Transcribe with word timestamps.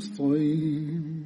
نستعين 0.00 1.24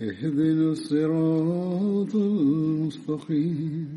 اهدنا 0.00 0.72
الصراط 0.76 2.14
المستقيم. 2.14 3.88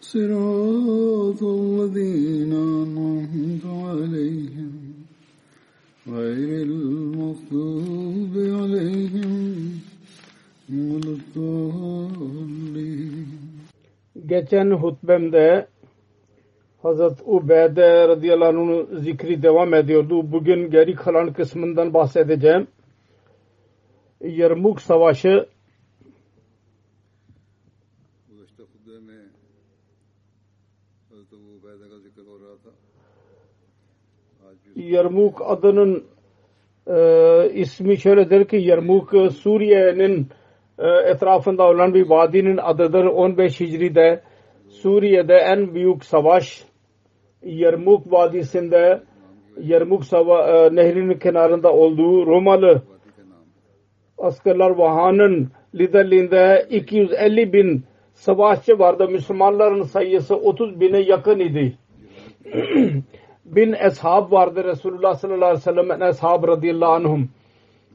صراط 0.00 1.42
الذين 1.42 2.52
أنعمت 2.52 3.64
عليهم. 3.66 4.72
غير 6.08 6.62
المغضوب 6.62 8.34
عليهم 8.36 9.32
ولا 10.70 11.12
الضالين. 11.18 12.52
Geçen 14.26 14.70
hutbemde 14.70 15.66
Hazret 16.82 17.18
Ubeyde 17.24 18.08
radıyallahu 18.08 18.48
anh'ın 18.48 19.00
zikri 19.00 19.42
devam 19.42 19.74
ediyordu. 19.74 20.32
Bugün 20.32 20.70
geri 20.70 20.94
kalan 20.94 21.32
kısmından 21.32 21.94
bahsedeceğim. 21.94 22.66
Yarmuk 24.20 24.80
Savaşı 24.80 25.46
Yarmuk 34.76 35.42
adının 35.44 36.04
e, 36.86 37.50
ismi 37.54 37.98
şöyledir 37.98 38.44
ki 38.44 38.56
Yarmuk 38.56 39.14
e, 39.14 39.30
Suriye'nin 39.30 40.28
e, 40.78 40.88
etrafında 40.88 41.62
olan 41.62 41.94
bir 41.94 42.10
vadinin 42.10 42.56
adıdır. 42.56 43.04
15 43.04 43.60
Hicri'de 43.60 44.22
Suriye'de 44.68 45.34
en 45.34 45.74
büyük 45.74 46.04
savaş 46.04 46.71
Yarmuk 47.44 48.12
Vadisi'nde 48.12 49.02
Yarmuk 49.60 50.04
Sava, 50.04 50.46
e, 50.46 50.74
nehrinin 50.76 51.18
kenarında 51.18 51.72
olduğu 51.72 52.26
Romalı 52.26 52.82
askerler 54.18 54.70
Vahan'ın 54.70 55.50
liderliğinde 55.74 56.66
250 56.70 57.52
bin 57.52 57.84
savaşçı 58.14 58.78
vardı. 58.78 59.08
Müslümanların 59.08 59.82
sayısı 59.82 60.36
30 60.36 60.80
bine 60.80 60.98
yakın 60.98 61.38
idi. 61.38 61.78
bin 63.44 63.72
eshab 63.72 64.32
vardı 64.32 64.64
Resulullah 64.64 65.14
sallallahu 65.14 65.44
aleyhi 65.44 65.58
ve 65.58 65.72
sellem'in 65.72 66.00
eshab 66.00 66.48
radıyallahu 66.48 66.92
anhum. 66.92 67.28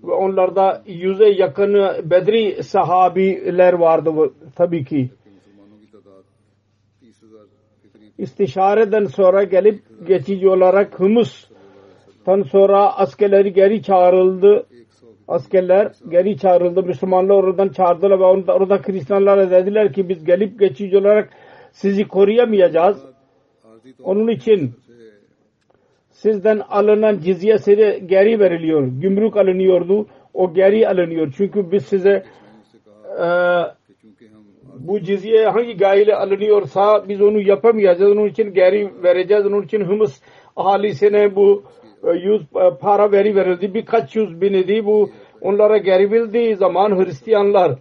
Ve 0.03 0.11
onlarda 0.11 0.83
yüze 0.85 1.29
yakın 1.29 1.73
Bedri 2.09 2.63
sahabiler 2.63 3.73
vardı 3.73 4.11
tabii 4.55 4.85
ki 4.85 5.09
istişareden 8.17 9.05
sonra 9.05 9.44
gelip 9.44 10.07
geçici 10.07 10.50
olarak 10.50 11.00
Humus'tan 11.00 12.41
sonra 12.41 12.97
askerleri 12.97 13.53
geri 13.53 13.83
çağrıldı. 13.83 14.66
Askerler 15.28 15.91
geri 16.09 16.38
çağrıldı. 16.38 16.83
Müslümanlar 16.83 17.35
oradan 17.35 17.69
çağırdılar 17.69 18.19
ve 18.19 18.23
orada, 18.23 18.53
orada 18.53 18.77
Hristiyanlara 18.77 19.51
dediler 19.51 19.94
ki 19.94 20.09
biz 20.09 20.25
gelip 20.25 20.59
geçici 20.59 20.97
olarak 20.97 21.29
sizi 21.72 22.07
koruyamayacağız. 22.07 23.06
Onun 24.03 24.27
için 24.27 24.73
sizden 26.11 26.59
alınan 26.59 27.19
cizye 27.19 27.56
geri 28.06 28.39
veriliyor. 28.39 28.88
Gümrük 28.88 29.38
alınıyordu. 29.38 30.07
O 30.33 30.53
geri 30.53 30.88
alınıyor. 30.89 31.33
Çünkü 31.38 31.72
biz 31.72 31.85
size 31.85 32.23
uh, 33.19 33.76
bu 34.79 34.99
cizye 34.99 35.47
hangi 35.47 35.77
gayle 35.77 36.15
alınıyorsa 36.15 37.09
biz 37.09 37.21
onu 37.21 37.41
yapamayacağız. 37.41 38.11
Onun 38.11 38.27
için 38.27 38.53
geri 38.53 39.03
vereceğiz. 39.03 39.45
Onun 39.45 39.61
için 39.61 39.81
Hımız 39.81 40.21
ahalisine 40.55 41.35
bu 41.35 41.63
e, 42.03 42.11
yüz 42.11 42.41
e, 42.41 42.77
para 42.81 43.11
veri 43.11 43.35
verildi. 43.35 43.73
Birkaç 43.73 44.15
yüz 44.15 44.41
bin 44.41 44.53
idi. 44.53 44.85
Bu 44.85 45.09
onlara 45.41 45.77
geri 45.77 46.11
verildiği 46.11 46.55
zaman 46.55 47.05
Hristiyanlar 47.05 47.79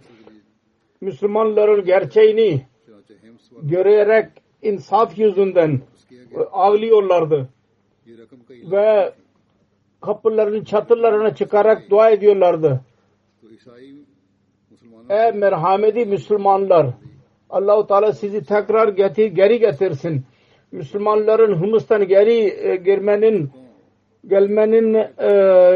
Müslümanların 1.01 1.85
gerçeğini 1.85 2.61
görerek 3.61 4.29
insaf 4.61 5.17
yüzünden 5.17 5.81
e, 6.11 6.39
ağlıyorlardı. 6.51 7.49
Ve 8.71 9.13
kapılarını 10.01 10.65
çatırlarına 10.65 11.35
çıkarak 11.35 11.89
dua 11.89 12.09
ediyorlardı. 12.09 12.81
Ey 15.09 15.31
merhameti 15.31 16.05
Müslümanlar 16.05 16.87
Allahu 17.49 17.87
Teala 17.87 18.11
sizi 18.11 18.43
tekrar 18.43 18.87
getir, 18.87 19.25
geri 19.25 19.59
getirsin. 19.59 20.23
Müslümanların 20.71 21.61
Humus'tan 21.61 22.07
geri 22.07 22.69
e, 22.69 22.75
girmenin 22.75 23.51
gelmenin 24.27 24.93
e, 24.93 25.07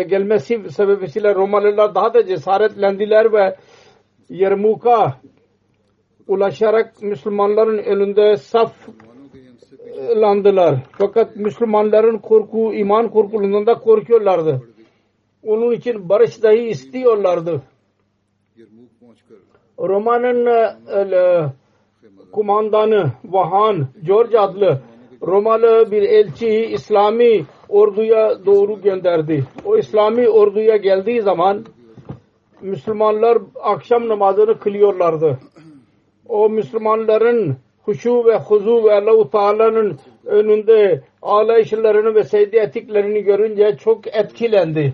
gelmesi 0.03 0.70
sebebiyle 0.70 1.36
Romalılar 1.36 1.96
daha 1.96 2.14
da 2.14 2.25
cesaretlendiler 2.25 3.34
ve 3.34 3.56
Yermuk'a 4.30 5.18
ulaşarak 6.28 7.02
Müslümanların 7.02 7.78
önünde 7.78 8.38
saflandılar. 8.38 10.74
E, 10.74 10.84
Fakat 10.97 11.36
Müslümanların 11.36 12.18
korku, 12.18 12.74
iman 12.74 13.09
korkularından 13.09 13.80
korkuyorlardı. 13.80 14.62
Onun 15.44 15.72
için 15.72 16.09
barış 16.09 16.44
dahi 16.44 16.68
istiyorlardı. 16.68 17.62
Roma'nın 19.80 20.46
e, 20.46 21.16
e, 21.16 21.46
kumandanı 22.32 23.12
Vahan 23.26 23.88
George 24.04 24.38
adlı 24.38 24.82
Romalı 25.28 25.92
bir 25.92 26.02
elçiyi 26.02 26.68
İslami 26.68 27.46
orduya 27.70 28.46
doğru 28.46 28.82
gönderdi. 28.82 29.46
O 29.66 29.78
İslami 29.78 30.30
orduya 30.30 30.78
geldiği 30.78 31.22
zaman 31.22 31.66
Müslümanlar 32.62 33.38
akşam 33.62 34.08
namazını 34.08 34.60
kılıyorlardı. 34.60 35.40
O 36.30 36.50
Müslümanların 36.50 37.58
huşu 37.84 38.26
ve 38.26 38.38
huzu 38.38 38.84
ve 38.84 38.94
Allah-u 38.94 39.30
Teala'nın 39.30 39.98
önünde 40.26 41.02
ağlayışlarını 41.22 42.16
ve 42.16 42.24
secde 42.24 42.60
ettiklerini 42.60 43.22
görünce 43.22 43.78
çok 43.78 44.08
etkilendi. 44.08 44.94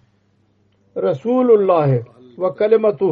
رسول 0.95 1.51
اللہ 1.51 1.91
و 2.37 2.49
کلمت 2.51 3.03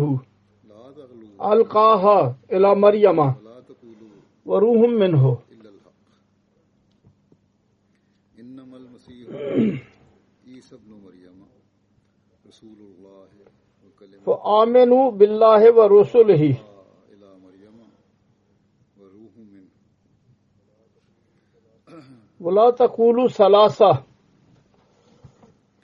القاح 1.40 2.06
الا 2.50 2.74
مریم 2.76 3.20
و 3.20 4.60
روح 4.60 4.88
من 4.94 5.14
ہو 5.16 5.36
فآمنو 14.28 15.10
بلاہ 15.12 15.64
و 15.76 15.88
رسول 15.92 16.30
ہی 16.32 16.52
ولا 22.42 22.70
تقولوا 22.72 23.28
ثلاثہ 23.28 23.92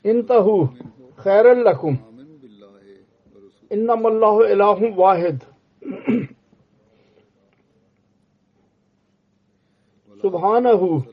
انتہو 0.05 0.57
خيرا 1.17 1.53
لكم 1.53 1.97
إنما 3.71 4.07
الله 4.07 4.53
إله 4.53 4.99
واحد. 4.99 5.37
سبحانه 10.23 11.03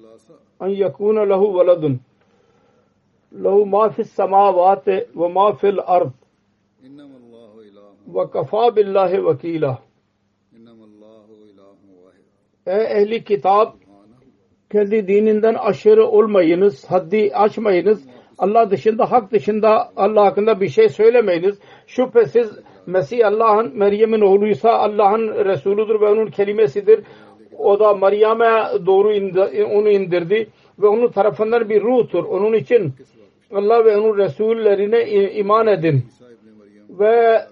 أن 0.62 0.70
يكون 0.70 1.28
له 1.28 1.42
ولد. 1.58 1.98
له 3.32 3.64
ما 3.64 3.88
في 3.88 3.98
السماوات 3.98 4.84
وما 5.16 5.52
في 5.52 5.68
الأرض. 5.68 6.12
وكفى 8.08 8.70
بالله 8.70 9.20
وكيلا 9.20 9.74
اے 12.66 12.84
اہلی 12.86 13.18
کتاب 13.18 13.68
کہہ 14.70 14.84
دی 14.90 15.00
دین 15.00 15.28
اندن 15.28 15.56
اشر 15.58 15.98
المینس 15.98 16.84
حدی 16.92 17.28
اش 17.34 17.58
مینس 17.58 18.06
Allah 18.42 18.70
dışında, 18.70 19.12
hak 19.12 19.32
dışında 19.32 19.90
Allah 19.96 20.24
hakkında 20.24 20.60
bir 20.60 20.68
şey 20.68 20.88
söylemeyiniz. 20.88 21.58
Şüphesiz 21.86 22.58
Mesih 22.86 23.26
Allah'ın, 23.26 23.78
Meryem'in 23.78 24.20
oğluysa 24.20 24.70
Allah'ın 24.70 25.44
Resuludur 25.44 26.00
ve 26.00 26.06
onun 26.06 26.26
kelimesidir. 26.26 27.00
O 27.58 27.80
da 27.80 27.94
Meryem'e 27.94 28.86
doğru 28.86 29.12
indi, 29.12 29.64
onu 29.64 29.88
indirdi 29.88 30.48
ve 30.78 30.86
onun 30.86 31.08
tarafından 31.08 31.68
bir 31.68 31.82
ruhtur. 31.82 32.24
Onun 32.24 32.52
için 32.52 32.92
Allah 33.54 33.84
ve 33.84 33.96
onun 33.96 34.18
Resullerine 34.18 35.30
iman 35.32 35.66
edin. 35.66 36.04
Ve 36.88 37.42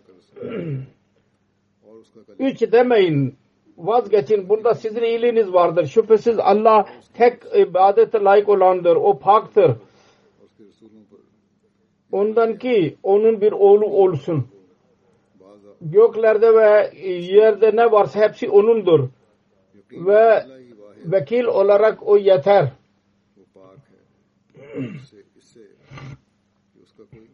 üç 2.38 2.72
demeyin 2.72 3.34
vazgeçin. 3.78 4.48
Bunda 4.48 4.75
sizin 4.75 5.02
iyiliğiniz 5.02 5.52
vardır. 5.52 5.87
Şüphesiz 5.87 6.38
Allah 6.38 6.84
tek 7.14 7.34
ibadete 7.56 8.20
layık 8.20 8.48
olandır. 8.48 8.96
O 8.96 9.19
paktır 9.19 9.72
Ondan 12.12 12.57
ki 12.57 12.98
onun 13.04 13.42
bir 13.42 13.51
oğlu 13.51 13.86
olsun. 13.86 14.48
बाज़ 15.42 15.92
Göklerde 15.92 16.54
ve 16.54 16.98
yerde 17.07 17.75
ne 17.75 17.92
varsa 17.92 18.19
hepsi 18.19 18.50
onundur. 18.50 19.01
यकीन 19.75 20.06
ve 20.07 20.24
इलाही 20.45 20.72
वाहिद 20.81 21.12
vekil 21.13 21.45
olarak 21.60 21.98
o 22.07 22.13
yeter. 22.18 22.66
वो 23.38 23.44
पाक 23.56 23.83
है 23.92 24.01
इससे 24.95 25.19
इससे 25.39 25.63
कि 26.72 26.80
उसका 26.86 27.04
कोई 27.13 27.27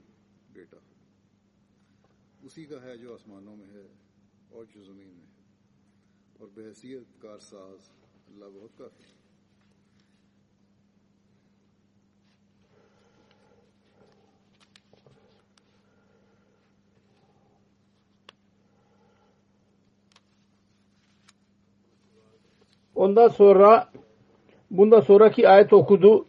बेटा 0.55 0.77
हो 0.77 2.47
उसी 2.47 2.63
का 2.69 2.77
है 2.85 2.93
जो 3.01 3.07
आसमानों 3.13 3.55
में 3.59 3.69
है 3.75 3.85
और 4.55 4.63
जो 4.73 4.79
जमीन 4.89 5.11
में 5.17 5.27
है 5.33 5.41
और 6.39 6.47
बहसीत 6.57 7.05
कारसाज 7.23 7.81
अल्लाह 8.29 8.49
बहुत 8.57 8.71
काफी 8.79 9.14
Ondan 22.96 23.28
sonra 23.28 23.88
bundan 24.70 25.00
sonraki 25.00 25.48
ayet 25.48 25.72
okudu. 25.72 26.26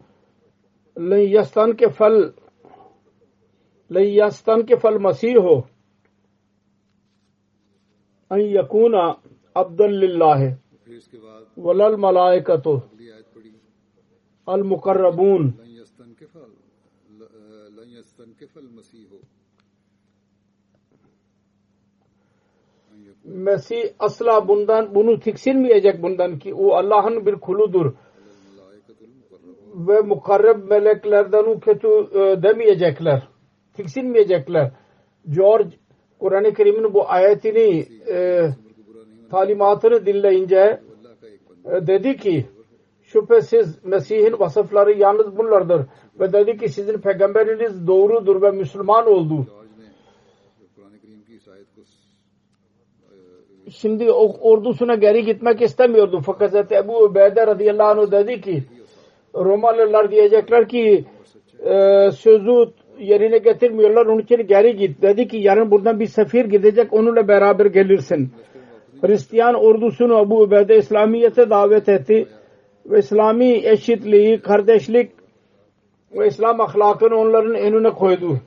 لَنْ 0.97 1.23
يَسْتَنْكِ 1.35 1.79
فَلْ، 1.97 2.15
لَنْ 3.95 4.07
يَسْتَنْكِ 4.21 4.69
فَالْمَسِيحُ 4.81 5.45
ان 8.31 8.39
یکون 8.39 8.95
عبد 9.55 9.81
اللہ 9.81 10.41
ولل 11.57 11.95
ملائکت 11.97 12.67
المقربون 14.49 15.43
لن 17.77 17.89
يستنكف 17.89 18.57
المسيح 18.57 19.09
Mesih 23.27 23.89
asla 23.99 24.47
bundan 24.47 24.95
bunu 24.95 25.19
tiksinmeyecek 25.19 26.03
bundan 26.03 26.39
ki 26.39 26.53
o 26.53 26.71
Allah'ın 26.71 27.25
bir 27.25 27.35
kuludur. 27.35 27.93
Ve 29.75 30.01
mukarreb 30.01 30.69
meleklerden 30.69 31.43
o 31.43 31.59
kötü 31.59 31.87
e, 31.87 32.43
demeyecekler. 32.43 33.27
Tiksinmeyecekler. 33.73 34.71
George 35.29 35.69
Kur'an-ı 36.19 36.53
Kerim'in 36.53 36.93
bu 36.93 37.09
ayetini 37.09 37.85
e, 38.11 38.47
talimatını 39.31 40.05
dinleyince 40.05 40.81
e, 41.65 41.87
dedi 41.87 42.17
ki 42.17 42.45
şüphesiz 43.03 43.85
Mesih'in 43.85 44.39
vasıfları 44.39 44.93
yalnız 44.93 45.37
bunlardır. 45.37 45.85
Ve 46.19 46.33
dedi 46.33 46.57
ki 46.57 46.69
sizin 46.69 46.97
peygamberiniz 47.01 47.87
doğrudur 47.87 48.41
ve 48.41 48.51
Müslüman 48.51 49.07
oldu 49.07 49.47
Şimdi 53.69 54.11
ordusuna 54.41 54.95
geri 54.95 55.25
gitmek 55.25 55.61
istemiyordu. 55.61 56.21
Fakat 56.25 56.41
Hazreti 56.41 56.75
Ebu 56.75 56.97
Ubeyde 56.97 57.47
radıyallahu 57.47 58.01
anh 58.01 58.11
dedi 58.11 58.41
ki 58.41 58.63
Romalılar 59.35 60.11
diyecekler 60.11 60.67
ki 60.67 61.05
e, 61.65 61.71
sözü 62.11 62.71
yerine 62.99 63.37
getirmiyorlar. 63.37 64.05
Onun 64.05 64.21
için 64.21 64.47
geri 64.47 64.75
git. 64.75 65.01
Dedi 65.01 65.27
ki 65.27 65.37
yarın 65.37 65.71
buradan 65.71 65.99
bir 65.99 66.05
sefir 66.05 66.45
gidecek. 66.45 66.93
Onunla 66.93 67.27
beraber 67.27 67.65
gelirsin. 67.65 68.29
Hristiyan 69.01 69.53
ordusunu 69.53 70.19
Ebu 70.19 70.41
Ubeyde 70.41 70.77
İslamiyet'e 70.77 71.49
davet 71.49 71.89
etti. 71.89 72.27
Ve 72.85 72.99
İslami 72.99 73.53
eşitliği, 73.65 74.41
kardeşlik 74.41 75.11
ve 76.11 76.27
İslam 76.27 76.61
ahlakını 76.61 77.15
onların 77.15 77.55
önüne 77.55 77.89
koydu. 77.89 78.37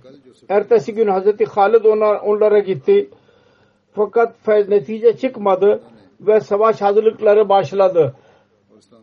Ertesi 0.49 0.95
gün 0.95 1.09
Hazreti 1.09 1.45
Halid 1.45 1.85
onlara 2.25 2.59
gitti. 2.59 3.09
Fakat 3.93 4.49
netice 4.49 5.17
çıkmadı 5.17 5.81
ve 6.21 6.41
savaş 6.41 6.81
hazırlıkları 6.81 7.49
başladı. 7.49 8.15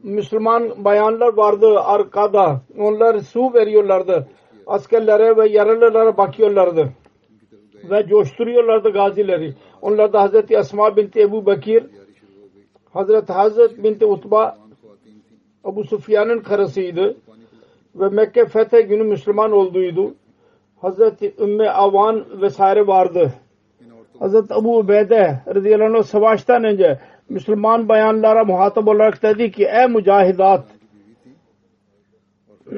Müslüman 0.03 0.85
bayanlar 0.85 1.33
vardı 1.33 1.79
arkada. 1.79 2.61
Onlar 2.79 3.19
su 3.19 3.53
veriyorlardı. 3.53 4.27
Askerlere 4.67 5.37
ve 5.37 5.49
yaralılara 5.49 6.17
bakıyorlardı. 6.17 6.89
Ve 7.89 8.07
coşturuyorlardı 8.07 8.89
gazileri. 8.89 9.53
Onlar 9.81 10.13
da 10.13 10.21
Hazreti 10.21 10.57
Asma 10.57 10.97
binti 10.97 11.21
Ebu 11.21 11.45
Bakir, 11.45 11.83
Hazreti 12.93 13.33
Hazret 13.33 13.83
binti 13.83 14.05
Utba, 14.05 14.57
Ebu 15.65 15.83
Sufyan'ın 15.83 16.39
karısıydı. 16.39 17.17
Ve 17.95 18.09
Mekke 18.09 18.45
fethe 18.45 18.81
günü 18.81 19.03
Müslüman 19.03 19.51
olduydu. 19.51 20.13
Hazreti 20.81 21.35
Ümmü 21.39 21.69
Avan 21.69 22.41
vesaire 22.41 22.87
vardı. 22.87 23.33
Hazreti 24.19 24.53
Abu 24.53 24.77
Ubeyde 24.77 25.41
radıyallahu 25.55 25.97
anh 25.97 26.03
savaştan 26.03 26.63
önce 26.63 26.99
Müslüman 27.29 27.89
bayanlara 27.89 28.43
muhatap 28.43 28.87
olarak 28.87 29.23
dedi 29.23 29.51
ki 29.51 29.65
ey 29.65 29.87
mücahidat 29.87 30.65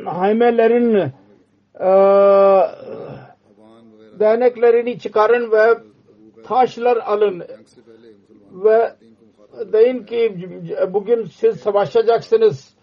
haymelerin 0.05 0.95
e, 1.79 1.89
derneklerini 4.19 4.99
çıkarın 4.99 5.51
ve 5.51 5.77
taşlar 6.43 6.97
alın 6.97 7.43
ve 8.51 8.93
deyin 9.73 10.03
ki 10.03 10.35
bugün 10.93 11.25
siz 11.25 11.59
savaşacaksınız 11.59 12.78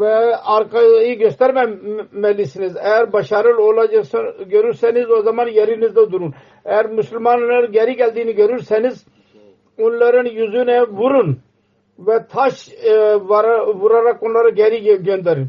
ve 0.00 0.36
arkayı 0.36 1.18
göstermemelisiniz. 1.18 2.76
Eğer 2.76 3.12
başarılı 3.12 3.62
olacaksa 3.62 4.18
görürseniz 4.46 5.10
o 5.10 5.22
zaman 5.22 5.46
yerinizde 5.46 6.12
durun. 6.12 6.34
Eğer 6.64 6.86
Müslümanların 6.86 7.72
geri 7.72 7.96
geldiğini 7.96 8.34
görürseniz 8.34 9.06
onların 9.78 10.24
yüzüne 10.24 10.82
vurun 10.82 11.38
ve 11.98 12.26
taş 12.26 12.72
e, 12.84 13.14
vara, 13.14 13.74
vurarak 13.74 14.22
onları 14.22 14.50
geri 14.50 15.02
gönderin. 15.02 15.48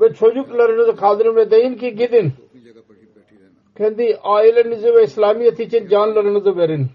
Ve 0.00 0.14
çocuklarınızı 0.14 0.96
kaldırın 0.96 1.36
ve 1.36 1.50
deyin 1.50 1.74
ki 1.74 1.94
gidin. 1.94 2.32
Kendi 3.76 4.16
ailenizi 4.22 4.94
ve 4.94 5.02
İslamiyet 5.02 5.60
için 5.60 5.88
canlarınızı 5.88 6.56
verin. 6.56 6.86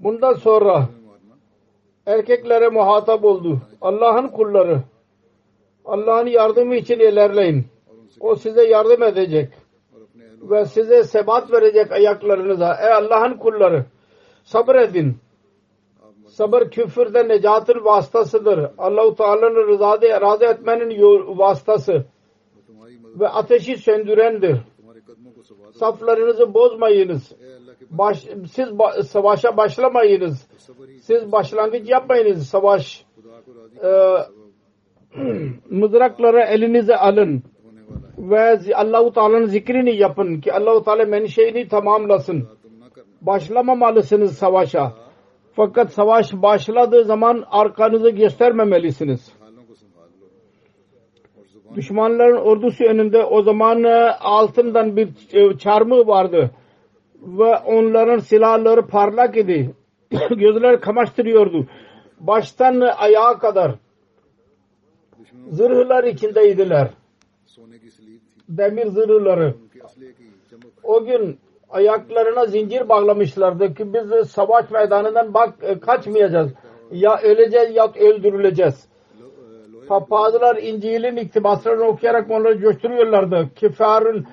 Bundan 0.00 0.32
sonra 0.32 0.88
erkeklere 2.06 2.68
muhatap 2.68 3.24
oldu. 3.24 3.58
Allah'ın 3.80 4.28
kulları 4.28 4.82
Allah'ın 5.88 6.26
yardımı 6.26 6.74
için 6.74 6.98
ilerleyin. 6.98 7.66
O 8.20 8.34
size 8.34 8.64
yardım 8.64 9.02
edecek. 9.02 9.52
Ve 10.42 10.64
size 10.64 11.02
sebat 11.02 11.52
verecek 11.52 11.92
ayaklarınıza. 11.92 12.78
Ey 12.82 12.92
Allah'ın 12.92 13.38
kulları 13.38 13.84
sabredin. 14.44 15.16
Sabır 16.26 16.70
küfürden 16.70 17.28
necatın 17.28 17.84
vasıtasıdır. 17.84 18.70
Allahu 18.78 19.14
Teala'nın 19.14 19.68
rızade 19.68 20.20
razı 20.20 20.44
etmenin 20.44 21.38
vasıtası 21.38 22.04
ve 23.20 23.28
ateşi 23.28 23.76
söndürendir. 23.76 24.56
Saflarınızı 25.72 26.54
bozmayınız. 26.54 27.32
Baş, 27.90 28.26
siz 28.52 28.78
ba, 28.78 29.02
savaşa 29.02 29.56
başlamayınız. 29.56 30.48
Siz 31.02 31.32
başlangıç 31.32 31.90
yapmayınız. 31.90 32.48
Savaş 32.48 33.06
e, 33.82 33.88
Hmm. 35.18 35.78
mızrakları 35.80 36.40
elinize 36.40 36.96
alın 36.96 37.42
ve 38.18 38.58
Allah-u 38.74 39.12
Teala'nın 39.12 39.44
zikrini 39.44 39.96
yapın 39.96 40.40
ki 40.40 40.52
Allah-u 40.52 40.84
Teala 40.84 41.04
menşeini 41.04 41.68
tamamlasın. 41.68 42.48
Başlamamalısınız 43.20 44.38
savaşa. 44.38 44.92
Fakat 45.52 45.92
savaş 45.92 46.32
başladığı 46.32 47.04
zaman 47.04 47.44
arkanızı 47.50 48.10
göstermemelisiniz. 48.10 49.32
Düşmanların 51.74 52.36
ordusu 52.36 52.84
önünde 52.84 53.24
o 53.24 53.42
zaman 53.42 53.84
e, 53.84 54.10
altından 54.20 54.96
bir 54.96 55.08
e, 55.32 55.58
çarmı 55.58 56.06
vardı 56.06 56.50
ve 57.22 57.56
onların 57.56 58.18
silahları 58.18 58.86
parlak 58.86 59.36
idi. 59.36 59.74
Gözler 60.30 60.80
kamaştırıyordu. 60.80 61.66
Baştan 62.20 62.80
ayağa 62.80 63.38
kadar 63.38 63.74
zırhlar 65.50 66.04
içindeydiler. 66.04 66.90
Demir 68.48 68.86
zırhları. 68.86 69.54
O 70.82 71.04
gün 71.04 71.38
ayaklarına 71.70 72.46
zincir 72.46 72.88
bağlamışlardı 72.88 73.74
ki 73.74 73.94
biz 73.94 74.30
savaş 74.30 74.70
meydanından 74.70 75.34
bak 75.34 75.54
e, 75.62 75.80
kaçmayacağız. 75.80 76.52
Ya 76.90 77.20
öleceğiz 77.22 77.76
ya 77.76 77.92
öldürüleceğiz. 78.00 78.88
Papazlar 79.88 80.56
İncil'in 80.56 81.16
iktimaslarını 81.16 81.84
okuyarak 81.84 82.30
onları 82.30 82.60
coşturuyorlardı. 82.60 83.48
Kifar'ın 83.56 84.26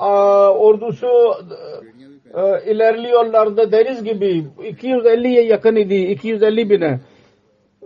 e, 0.00 0.06
ordusu 0.48 1.06
e, 2.34 2.72
ilerliyorlardı 2.72 3.72
deniz 3.72 4.04
gibi. 4.04 4.46
250'ye 4.58 5.42
yakın 5.44 5.76
idi. 5.76 5.94
250 5.94 6.70
bine. 6.70 7.00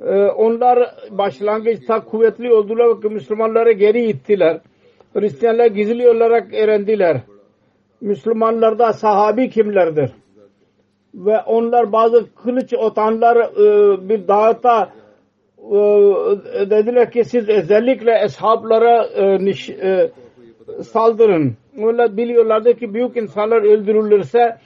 E, 0.02 0.14
onlar 0.26 0.94
başlangıçta 1.10 2.00
kuvvetli 2.04 2.52
oldular 2.52 3.04
ve 3.04 3.08
Müslümanları 3.08 3.72
geri 3.72 4.04
ittiler. 4.04 4.60
Hristiyanlar 5.14 5.66
gizli 5.66 6.08
olarak 6.08 6.54
öğrendiler. 6.54 7.20
Müslümanlarda 8.00 8.92
sahabi 8.92 9.50
kimlerdir? 9.50 10.10
Ve 11.14 11.38
onlar 11.46 11.92
bazı 11.92 12.34
kılıç 12.34 12.74
otanlar 12.74 13.36
e, 13.36 14.08
bir 14.08 14.28
dağıta 14.28 14.92
e, 15.58 16.70
dediler 16.70 17.10
ki 17.10 17.24
siz 17.24 17.48
özellikle 17.48 18.24
eshablara 18.24 19.04
e, 19.04 20.10
saldırın. 20.82 21.56
Onlar 21.78 22.16
biliyorlardı 22.16 22.74
ki 22.74 22.94
büyük 22.94 23.16
insanlar 23.16 23.62
öldürülürse 23.62 24.56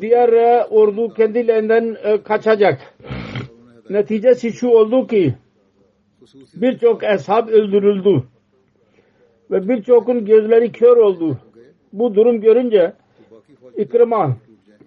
diğer 0.00 0.64
ordu 0.70 1.14
kendilerinden 1.14 1.96
kaçacak 2.24 2.78
neticesi 3.90 4.52
şu 4.52 4.68
oldu 4.68 5.06
ki 5.06 5.34
birçok 6.54 7.04
eshab 7.04 7.48
öldürüldü 7.48 8.22
ve 9.50 9.68
birçokun 9.68 10.24
gözleri 10.24 10.72
kör 10.72 10.96
oldu. 10.96 11.38
Bu 11.92 12.14
durum 12.14 12.40
görünce 12.40 12.92
İkrima 13.76 14.36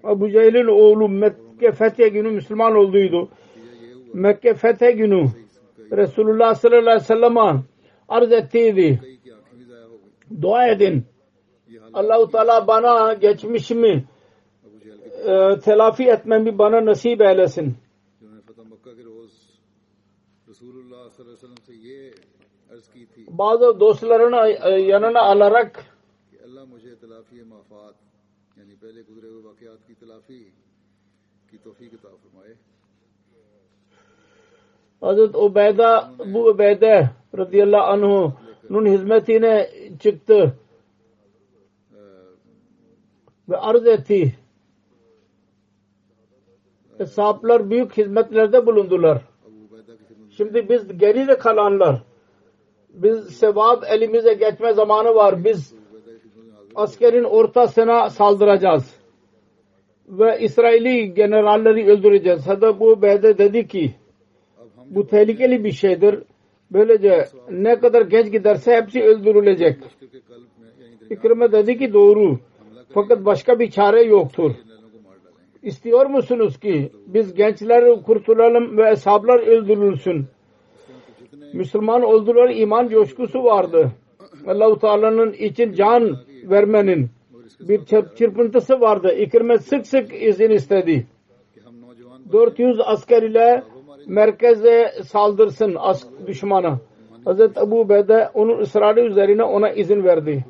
Abu 0.04 0.30
Cehil'in 0.30 0.68
oğlu 0.68 1.10
Mekke 1.10 1.72
fethi 1.72 2.12
günü 2.12 2.30
Müslüman 2.32 2.76
olduydu. 2.76 3.30
Mekke 4.14 4.54
fethi 4.54 4.92
günü 4.96 5.26
Resulullah 5.92 6.56
sallallahu 6.56 6.82
aleyhi 6.82 6.96
ve 6.96 7.06
sellem'e 7.06 7.64
arz 8.10 8.32
ettiydi. 8.32 9.00
Dua 10.42 10.68
edin. 10.68 11.06
Allahu 11.94 12.32
Teala 12.32 12.68
bana 12.68 13.14
geçmişimi 13.14 14.04
e, 15.26 15.60
telafi 15.60 16.04
etmemi 16.04 16.58
bana 16.58 16.86
nasip 16.86 17.22
eylesin. 17.22 17.76
Bazı 23.28 23.80
dostlarını 23.80 24.48
e, 24.48 24.70
yanına 24.70 25.22
alarak 25.22 25.86
Hazret 35.02 35.36
Ubeyda 35.36 36.12
bu 36.26 36.46
Ubeyde 36.46 37.10
radıyallahu 37.38 37.84
anhu'nun 37.84 38.86
hizmetine 38.86 39.70
çıktı 40.00 40.54
ve 43.50 43.58
arz 43.58 43.88
etti. 43.88 44.36
Sahaplar 47.06 47.70
büyük 47.70 47.98
hizmetlerde 47.98 48.66
bulundular. 48.66 49.31
Şimdi 50.38 50.70
biz 50.70 50.98
geride 50.98 51.38
kalanlar 51.38 52.02
biz 52.94 53.38
sevap 53.38 53.84
elimize 53.90 54.34
geçme 54.34 54.74
zamanı 54.74 55.16
var. 55.16 55.44
Biz 55.44 55.76
askerin 56.76 57.24
ortasına 57.24 58.10
saldıracağız. 58.10 59.02
Ve 60.08 60.40
İsraili 60.40 61.14
generalleri 61.14 61.92
öldüreceğiz. 61.92 62.48
Hada 62.48 62.80
bu 62.80 63.02
beyde 63.02 63.38
dedi 63.38 63.68
ki 63.68 63.96
bu 64.86 65.08
tehlikeli 65.08 65.64
bir 65.64 65.72
şeydir. 65.72 66.24
Böylece 66.72 67.26
ne 67.50 67.80
kadar 67.80 68.02
geç 68.02 68.32
giderse 68.32 68.76
hepsi 68.76 69.04
öldürülecek. 69.04 69.78
İkrime 71.10 71.52
dedi 71.52 71.78
ki 71.78 71.94
doğru. 71.94 72.40
Fakat 72.94 73.26
başka 73.26 73.60
bir 73.60 73.72
çare 73.72 74.04
yoktur. 74.04 74.52
İstiyor 75.64 76.06
musunuz 76.06 76.60
ki 76.60 76.92
biz 77.08 77.34
gençler 77.34 78.04
kurtulalım 78.04 78.78
ve 78.78 78.92
eshablar 78.92 79.40
öldürülsün? 79.40 80.26
Müslüman 81.54 82.02
oldular 82.02 82.50
iman 82.50 82.88
coşkusu 82.88 83.44
vardı. 83.44 83.92
Allahu 84.48 84.80
Teala'nın 84.80 85.34
için 85.34 85.74
can 85.74 86.18
vermenin 86.44 87.10
bir 87.60 87.86
çırpıntısı 88.16 88.82
vardı. 88.82 89.14
İkrime 89.18 89.58
sık 89.58 89.88
sık 89.88 90.24
izin 90.24 90.50
istedi. 90.50 91.08
400 92.32 92.80
asker 92.86 93.24
ile 93.24 93.64
merkeze 94.08 94.92
saldırsın 95.04 95.78
düşmana. 96.28 96.80
Hazreti 97.26 97.60
Ebu 97.60 97.90
Bede 97.90 98.30
onun 98.34 98.60
ısrarı 98.60 99.02
üzerine 99.02 99.44
ona 99.44 99.70
izin 99.72 100.04
verdi 100.04 100.46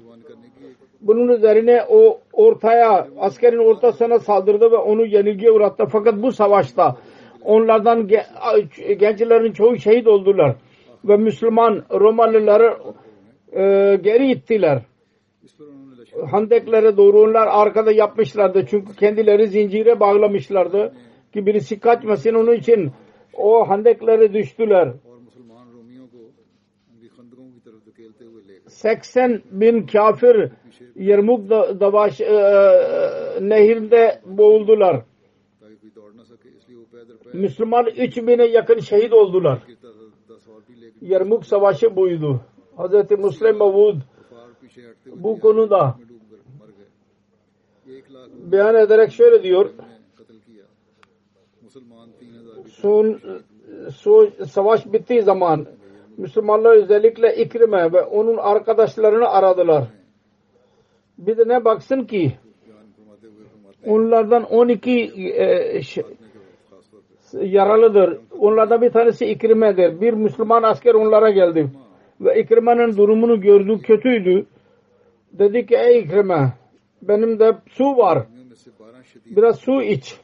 bunun 1.01 1.27
üzerine 1.27 1.85
o 1.89 2.19
ortaya 2.33 3.07
askerin 3.19 3.69
ortasına 3.69 4.19
saldırdı 4.19 4.71
ve 4.71 4.75
onu 4.77 5.05
yenilgiye 5.05 5.51
uğrattı. 5.51 5.85
Fakat 5.91 6.21
bu 6.21 6.31
savaşta 6.31 6.97
onlardan 7.43 8.07
gençlerin 8.99 9.51
çoğu 9.51 9.77
şehit 9.77 10.07
oldular 10.07 10.55
ve 11.05 11.17
Müslüman 11.17 11.83
Romalıları 11.91 12.77
e, 13.51 13.95
geri 13.95 14.31
ittiler. 14.31 14.81
Handeklere 16.31 16.97
doğru 16.97 17.21
onlar 17.21 17.47
arkada 17.47 17.91
yapmışlardı. 17.91 18.65
Çünkü 18.69 18.95
kendileri 18.95 19.47
zincire 19.47 19.99
bağlamışlardı. 19.99 20.93
Ki 21.33 21.45
birisi 21.45 21.79
kaçmasın 21.79 22.33
onun 22.33 22.53
için 22.53 22.91
o 23.33 23.69
handeklere 23.69 24.33
düştüler. 24.33 24.93
80 28.67 29.41
bin 29.51 29.85
kafir 29.85 30.51
Yermuk 30.95 31.49
davaş, 31.49 32.21
e, 32.21 32.25
e, 32.25 33.49
nehirde 33.49 34.21
boğuldular. 34.25 35.03
Müslüman 37.33 37.85
3000'e 37.85 38.47
yakın 38.47 38.79
şehit 38.79 39.13
oldular. 39.13 39.59
Yermuk 41.01 41.45
savaşı 41.45 41.95
buydu. 41.95 42.41
Hz. 42.77 43.11
Muslim 43.19 43.57
Mevud 43.57 43.95
bu 45.15 45.39
konuda 45.39 45.95
beyan 48.51 48.75
ederek 48.75 49.11
şöyle 49.11 49.43
diyor. 49.43 49.69
Son, 52.67 53.19
so, 53.95 54.29
savaş 54.45 54.93
bittiği 54.93 55.21
zaman 55.21 55.67
Müslümanlar 56.17 56.75
özellikle 56.75 57.35
İkrim'e 57.35 57.93
ve 57.93 58.01
onun 58.01 58.37
arkadaşlarını 58.37 59.29
aradılar 59.29 59.87
bir 61.27 61.37
de 61.37 61.43
ne 61.47 61.65
baksın 61.65 62.03
ki 62.03 62.33
onlardan 63.85 64.43
12 64.43 64.91
e, 65.35 65.81
ş- 65.81 66.03
yaralıdır. 67.33 68.17
Onlardan 68.39 68.81
bir 68.81 68.89
tanesi 68.91 69.25
İkrime'dir. 69.25 70.01
Bir 70.01 70.13
Müslüman 70.13 70.63
asker 70.63 70.93
onlara 70.93 71.29
geldi. 71.29 71.69
Ve 72.21 72.39
İkrime'nin 72.41 72.97
durumunu 72.97 73.41
gördü. 73.41 73.81
Kötüydü. 73.81 74.45
Dedi 75.33 75.65
ki 75.65 75.75
ey 75.75 75.99
İkrime 75.99 76.53
benim 77.01 77.39
de 77.39 77.57
su 77.69 77.83
var. 77.97 78.23
Biraz 79.25 79.59
su 79.59 79.81
iç. 79.81 80.15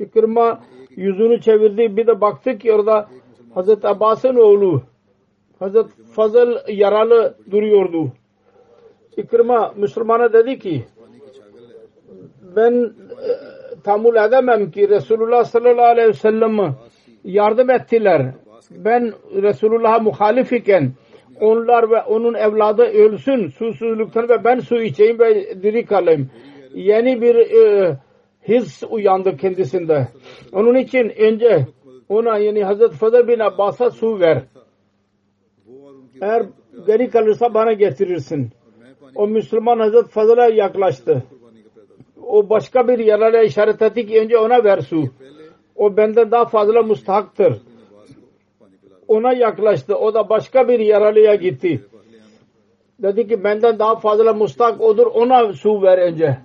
İkrima 0.00 0.60
yüzünü 0.90 1.40
çevirdi. 1.40 1.96
Bir 1.96 2.06
de 2.06 2.20
baktı 2.20 2.58
ki 2.58 2.72
orada 2.72 3.08
Hazreti 3.54 3.88
Abbas'ın 3.88 4.36
oğlu 4.36 4.82
Hazreti 5.58 6.02
Fazıl 6.02 6.56
yaralı 6.68 7.34
duruyordu. 7.50 8.12
İkrima 9.18 9.72
Müslümana 9.76 10.32
dedi 10.32 10.58
ki 10.58 10.84
ben 12.56 12.72
e, 12.72 13.30
tamul 13.84 14.16
edemem 14.16 14.70
ki 14.70 14.88
Resulullah 14.88 15.44
sallallahu 15.44 15.86
aleyhi 15.86 16.08
ve 16.08 16.12
sellem 16.12 16.74
yardım 17.24 17.70
ettiler. 17.70 18.34
Ben 18.70 19.12
Resulullah'a 19.42 19.98
muhalif 19.98 20.52
iken 20.52 20.92
onlar 21.40 21.90
ve 21.90 22.02
onun 22.02 22.34
evladı 22.34 22.82
ölsün 22.82 23.48
susuzluktan 23.48 24.28
ve 24.28 24.44
ben 24.44 24.58
su 24.58 24.82
içeyim 24.82 25.18
ve 25.18 25.62
diri 25.62 25.84
kalayım. 25.84 26.30
Yeni 26.74 27.22
bir 27.22 27.36
e, 27.36 27.96
his 28.48 28.82
uyandı 28.90 29.36
kendisinde. 29.36 30.08
Onun 30.52 30.74
için 30.74 31.12
önce 31.18 31.66
ona 32.08 32.38
yani 32.38 32.64
Hazreti 32.64 32.96
Fadıl 32.96 33.28
bin 33.28 33.38
Abbas'a 33.38 33.90
su 33.90 34.20
ver. 34.20 34.42
Eğer 36.20 36.46
geri 36.86 37.10
kalırsa 37.10 37.54
bana 37.54 37.72
getirirsin 37.72 38.50
o 39.18 39.26
Müslüman 39.26 39.78
Hazret 39.78 40.08
Fazıl'a 40.08 40.46
yaklaştı. 40.46 41.22
O 42.26 42.50
başka 42.50 42.88
bir 42.88 42.98
yerlere 42.98 43.46
işaret 43.46 43.82
etti 43.82 44.06
ki 44.06 44.20
önce 44.20 44.38
ona 44.38 44.64
ver 44.64 44.78
su. 44.78 45.04
O 45.76 45.96
benden 45.96 46.30
daha 46.30 46.44
fazla 46.44 46.82
mustahaktır. 46.82 47.62
Ona 49.08 49.32
yaklaştı. 49.32 49.96
O 49.96 50.14
da 50.14 50.28
başka 50.28 50.68
bir 50.68 50.78
yaralıya 50.80 51.34
gitti. 51.34 51.84
Dedi 53.02 53.28
ki 53.28 53.44
benden 53.44 53.78
daha 53.78 53.96
fazla 53.96 54.32
mustahak 54.32 54.80
odur 54.80 55.06
ona 55.06 55.52
su 55.52 55.82
ver 55.82 55.98
önce. 55.98 56.38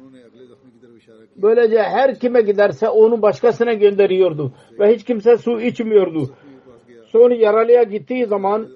Böylece 1.36 1.84
her 1.84 2.20
kime 2.20 2.42
giderse 2.42 2.90
onu 2.90 3.22
başkasına 3.22 3.74
gönderiyordu. 3.74 4.54
Ve 4.80 4.96
hiç 4.96 5.04
kimse 5.04 5.38
su 5.38 5.62
içmiyordu. 5.62 6.30
Sonra 7.06 7.36
yaralıya 7.36 7.84
gittiği 7.84 8.26
zaman 8.26 8.70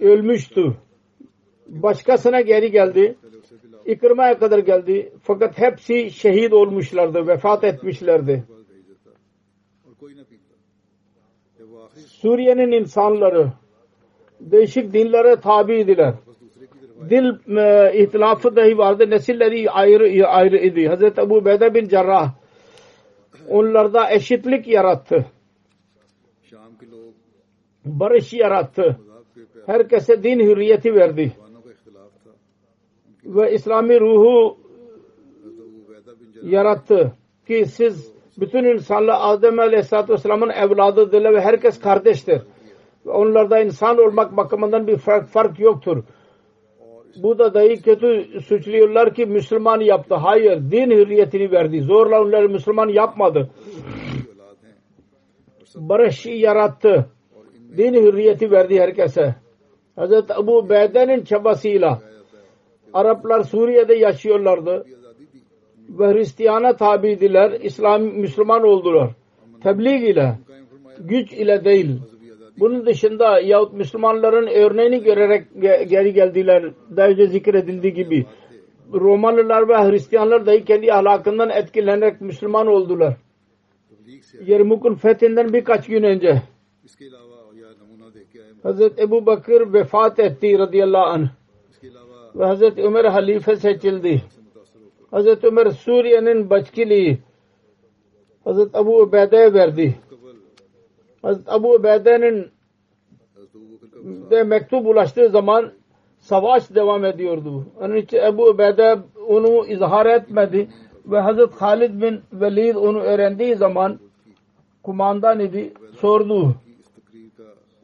ölmüştü. 0.00 0.76
Başkasına 1.66 2.40
geri 2.40 2.70
geldi. 2.70 3.16
İkrima'ya 3.86 4.38
kadar 4.38 4.58
geldi. 4.58 5.12
Fakat 5.22 5.58
hepsi 5.58 6.10
şehit 6.10 6.52
olmuşlardı, 6.52 7.26
vefat 7.26 7.64
etmişlerdi. 7.64 8.44
Suriye'nin 12.06 12.72
insanları 12.72 13.52
değişik 14.40 14.92
dinlere 14.92 15.36
tabiydiler. 15.36 16.14
Dil 17.10 17.56
e, 17.58 17.92
ihtilafı 18.02 18.56
dahi 18.56 18.78
vardı. 18.78 19.10
Nesilleri 19.10 19.70
ayrı 19.70 20.26
ayrı 20.28 20.56
idi. 20.58 20.88
Hazreti 20.88 21.20
Ebu 21.20 21.44
Beyda 21.44 21.74
bin 21.74 21.88
Cerrah 21.88 22.32
onlarda 23.48 24.10
eşitlik 24.10 24.68
yarattı. 24.68 25.26
Barış 27.84 28.32
yarattı. 28.32 29.00
Herkese 29.66 30.22
din 30.22 30.40
hürriyeti 30.40 30.94
verdi 30.94 31.32
ve 33.24 33.52
İslami 33.52 34.00
ruhu 34.00 34.56
yarattı 36.42 37.12
ki 37.46 37.64
siz 37.66 38.12
bütün 38.40 38.64
insanlar 38.64 39.18
Adem 39.20 39.58
Aleyhisselatü 39.58 40.12
Vesselam'ın 40.12 40.50
evladıdırlar 40.50 41.34
ve 41.34 41.40
herkes 41.40 41.80
kardeştir. 41.80 42.42
Onlarda 43.06 43.60
insan 43.60 43.98
olmak 43.98 44.36
bakımından 44.36 44.86
bir 44.86 44.96
fark, 44.96 45.28
fark 45.28 45.60
yoktur. 45.60 46.04
Bu 47.16 47.38
da 47.38 47.54
dahi 47.54 47.82
kötü 47.82 48.40
suçluyorlar 48.40 49.14
ki 49.14 49.26
Müslüman 49.26 49.80
yaptı. 49.80 50.14
Hayır, 50.14 50.70
din 50.70 50.90
hürriyetini 50.90 51.50
verdi. 51.50 51.80
Zorla 51.80 52.22
onları 52.22 52.48
Müslüman 52.48 52.88
yapmadı. 52.88 53.50
Barışı 55.76 56.30
yarattı. 56.30 57.06
Din 57.76 57.94
hürriyeti 57.94 58.50
verdi 58.50 58.80
herkese. 58.80 59.34
Hz. 59.98 60.12
Ebu 60.42 60.68
Beyden'in 60.68 61.24
çabasıyla 61.24 62.00
Araplar 62.92 63.42
Suriye'de 63.42 63.94
yaşıyorlardı 63.94 64.84
ve 65.88 66.12
Hristiyana 66.12 66.76
tabiydiler, 66.76 67.60
İslam 67.60 68.02
Müslüman 68.02 68.62
oldular. 68.62 69.10
Tebliğ 69.62 70.10
ile, 70.10 70.38
güç 70.98 71.32
ile 71.32 71.64
değil. 71.64 72.00
Bunun 72.58 72.86
dışında 72.86 73.40
yahut 73.40 73.72
Müslümanların 73.72 74.46
örneğini 74.46 75.02
görerek 75.02 75.46
geri 75.90 76.12
geldiler. 76.12 76.72
Daha 76.96 77.08
önce 77.08 77.26
zikredildiği 77.26 77.92
gibi. 77.92 78.26
Romalılar 78.92 79.68
ve 79.68 79.90
Hristiyanlar 79.90 80.46
dahi 80.46 80.64
kendi 80.64 80.92
ahlakından 80.92 81.50
etkilenerek 81.50 82.20
Müslüman 82.20 82.66
oldular. 82.66 83.16
Yermuk'un 84.46 84.94
fethinden 84.94 85.52
birkaç 85.52 85.86
gün 85.86 86.02
önce 86.02 86.42
Hazreti 88.62 89.02
Ebu 89.02 89.26
Bakır 89.26 89.72
vefat 89.72 90.18
etti 90.18 90.58
radıyallahu 90.58 91.04
anh 91.04 91.39
ve 92.34 92.44
Hazreti 92.44 92.82
Ömer 92.82 93.04
halife 93.04 93.56
seçildi. 93.56 94.22
Hazreti 95.10 95.46
Ömer 95.46 95.70
Suriye'nin 95.70 96.50
başkiliği 96.50 97.18
Hazreti 98.44 98.78
Abu 98.78 99.00
Ubeyde'ye 99.00 99.54
verdi. 99.54 99.94
Hazreti 101.22 101.50
Abu 101.50 101.74
Ubeyde'nin 101.74 102.50
de 104.30 104.42
mektup 104.42 104.86
ulaştığı 104.86 105.28
zaman 105.28 105.72
savaş 106.18 106.74
devam 106.74 107.04
ediyordu. 107.04 107.66
Onun 107.80 107.96
için 107.96 108.16
Ebu 108.18 108.44
Ubeyde 108.44 108.98
onu 109.28 109.66
izhar 109.66 110.06
etmedi 110.06 110.68
ve 111.06 111.20
Hazreti 111.20 111.56
Halid 111.56 112.02
bin 112.02 112.20
Velid 112.32 112.74
onu 112.74 113.00
öğrendiği 113.00 113.56
zaman 113.56 113.98
kumandan 114.82 115.40
idi 115.40 115.72
sordu. 116.00 116.54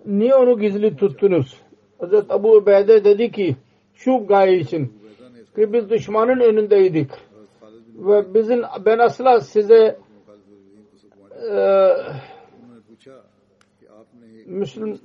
Niye 0.06 0.34
onu 0.34 0.58
gizli 0.58 0.96
tuttunuz? 0.96 1.60
Hazreti 1.98 2.32
Abu 2.32 2.52
Ubeyde 2.52 3.04
dedi 3.04 3.30
ki 3.30 3.56
şu 3.96 4.26
gaye 4.26 4.58
için 4.58 4.92
ki 5.56 5.72
biz 5.72 5.90
düşmanın 5.90 6.40
önündeydik 6.40 7.10
ve 7.94 8.34
bizim 8.34 8.62
ben 8.84 8.98
asla 8.98 9.40
size 9.40 9.98
e, 11.52 11.90
Müslüm 14.46 14.98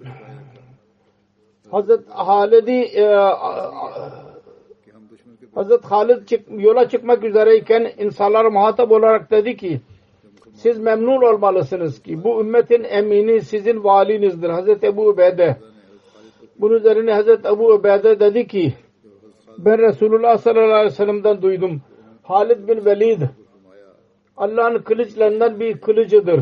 Hazret 1.72 2.10
Halid'i 2.10 2.82
e, 2.82 3.06
Hazret 5.56 5.86
Halid 5.86 6.26
çık, 6.26 6.46
yola 6.50 6.90
çıkmak 6.90 7.24
üzereyken 7.24 7.92
insanlar 7.98 8.46
muhatap 8.46 8.92
olarak 8.92 9.32
dedi 9.32 9.58
ki 9.58 9.82
siz 10.54 10.80
memnun 10.80 11.22
olmalısınız 11.22 12.02
ki 12.02 12.24
bu 12.24 12.42
ümmetin 12.42 12.84
emini 12.84 13.42
sizin 13.42 13.84
valinizdir. 13.84 14.50
Hazreti 14.50 14.88
Ebu 14.88 15.08
Ubeyde. 15.08 15.58
Bunun 16.60 16.76
üzerine 16.76 17.14
Hazreti 17.14 17.48
Ebu 17.48 17.68
Ubeyde 17.68 18.20
dedi 18.20 18.48
ki 18.48 18.74
ben 19.66 19.80
Resulullah 19.80 20.38
sallallahu 20.38 20.74
aleyhi 20.74 20.86
ve 20.86 20.90
sellem'den 20.90 21.42
duydum. 21.42 21.82
Halid 22.24 22.68
bin 22.68 22.86
Velid 22.86 23.22
Allah'ın 24.38 24.82
kılıçlarından 24.82 25.60
bir 25.60 25.82
kılıcıdır. 25.82 26.42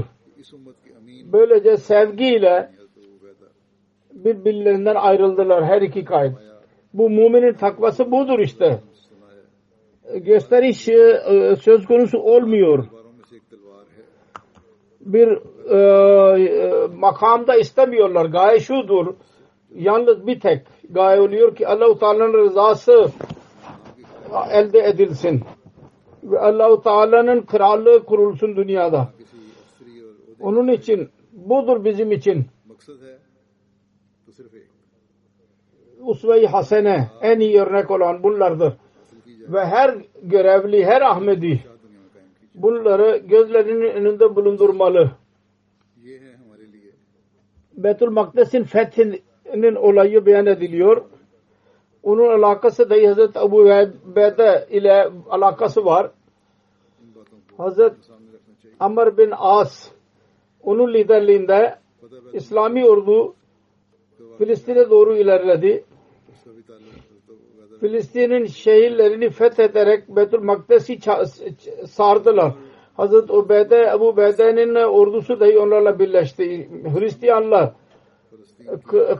Böylece 1.32 1.77
sevgiyle 1.77 2.69
birbirlerinden 4.12 4.95
ayrıldılar 4.95 5.65
her 5.65 5.82
iki 5.82 6.05
kayıp. 6.05 6.34
Bu 6.93 7.10
müminin 7.10 7.53
takvası 7.53 8.12
budur 8.12 8.39
işte. 8.39 8.79
Gösteriş 10.13 10.89
e, 10.89 11.55
söz 11.62 11.86
konusu 11.86 12.19
olmuyor. 12.19 12.86
Bir 15.01 15.27
e, 15.69 15.77
e 16.43 16.88
makamda 16.97 17.55
istemiyorlar. 17.55 18.25
Gaye 18.25 18.60
şudur 18.60 19.15
yalnız 19.75 20.27
bir 20.27 20.39
tek 20.39 20.67
gaye 20.89 21.21
oluyor 21.21 21.55
ki 21.55 21.67
Allahu 21.67 21.99
Teala'nın 21.99 22.34
rızası 22.34 23.12
elde 24.51 24.79
edilsin. 24.79 25.41
Ve 26.23 26.39
Allahu 26.39 26.82
Teala'nın 26.82 27.41
krallığı 27.41 28.05
kurulsun 28.05 28.55
dünyada. 28.55 29.10
Onun 30.39 30.67
için 30.67 31.10
budur 31.32 31.86
bizim 31.86 32.12
için 32.12 32.45
usve-i 36.01 36.47
hasene 36.47 37.08
en 37.21 37.39
iyi 37.39 37.62
örnek 37.62 37.91
olan 37.91 38.23
bunlardır. 38.23 38.73
Ve 39.27 39.65
her 39.65 39.97
görevli, 40.23 40.86
her 40.86 41.01
Ahmedi 41.01 41.63
bunları 42.55 43.17
gözlerinin 43.17 43.91
önünde 43.91 44.36
bulundurmalı. 44.36 45.12
Betül 47.73 48.08
Makdes'in 48.10 48.63
fethin 48.63 49.21
Hazretleri'nin 49.49 49.75
olayı 49.75 50.25
beyan 50.25 50.45
ediliyor. 50.45 51.01
Onun 52.03 52.29
alakası 52.29 52.89
da 52.89 52.95
Hazreti 53.09 53.39
Ebu 53.39 53.65
Bede 54.15 54.67
ile 54.71 55.09
alakası 55.29 55.85
var. 55.85 56.12
Hazret 57.57 57.93
Amr 58.79 59.17
bin 59.17 59.31
As 59.38 59.91
onun 60.63 60.93
liderliğinde 60.93 61.75
İslami 62.33 62.85
ordu 62.85 63.35
Filistin'e 64.38 64.89
doğru 64.89 65.17
ilerledi. 65.17 65.83
Filistin'in 67.79 68.45
şehirlerini 68.45 69.29
fethederek 69.29 70.09
Betül 70.09 70.39
Makdes'i 70.39 70.99
sardılar. 71.88 72.53
Hazreti 72.97 73.33
Ubeyde, 73.33 73.91
Ebu 73.95 74.17
Beyde'nin 74.17 74.75
ordusu 74.75 75.39
dahi 75.39 75.59
onlarla 75.59 75.99
birleşti. 75.99 76.69
Hristiyanlar 76.99 77.73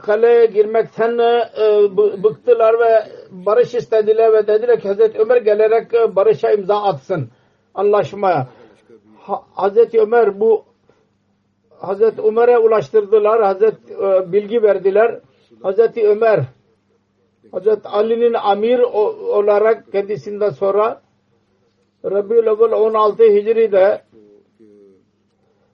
kaleye 0.02 0.46
girmekten 0.46 1.18
e, 1.18 1.96
b- 1.96 2.22
bıktılar 2.24 2.80
ve 2.80 3.02
barış 3.30 3.74
istediler 3.74 4.32
ve 4.32 4.46
dediler 4.46 4.80
ki 4.80 4.88
Hazreti 4.88 5.18
Ömer 5.18 5.36
gelerek 5.36 5.94
e, 5.94 6.16
barışa 6.16 6.50
imza 6.50 6.82
atsın 6.82 7.28
anlaşmaya. 7.74 8.48
Ha, 9.18 9.42
Hazreti 9.54 10.00
Ömer 10.00 10.40
bu 10.40 10.64
Hazreti 11.78 12.22
Ömer'e 12.22 12.58
ulaştırdılar. 12.58 13.42
Hazreti 13.42 13.92
e, 13.94 14.32
bilgi 14.32 14.62
verdiler. 14.62 15.20
Hazreti 15.62 16.08
Ömer 16.08 16.40
Hazreti 17.52 17.88
Ali'nin 17.88 18.34
amir 18.34 18.78
olarak 18.78 19.92
kendisinden 19.92 20.50
sonra 20.50 21.00
Rabiul 22.04 22.46
Evvel 22.46 22.72
16 22.72 23.22
Hicri'de 23.22 24.02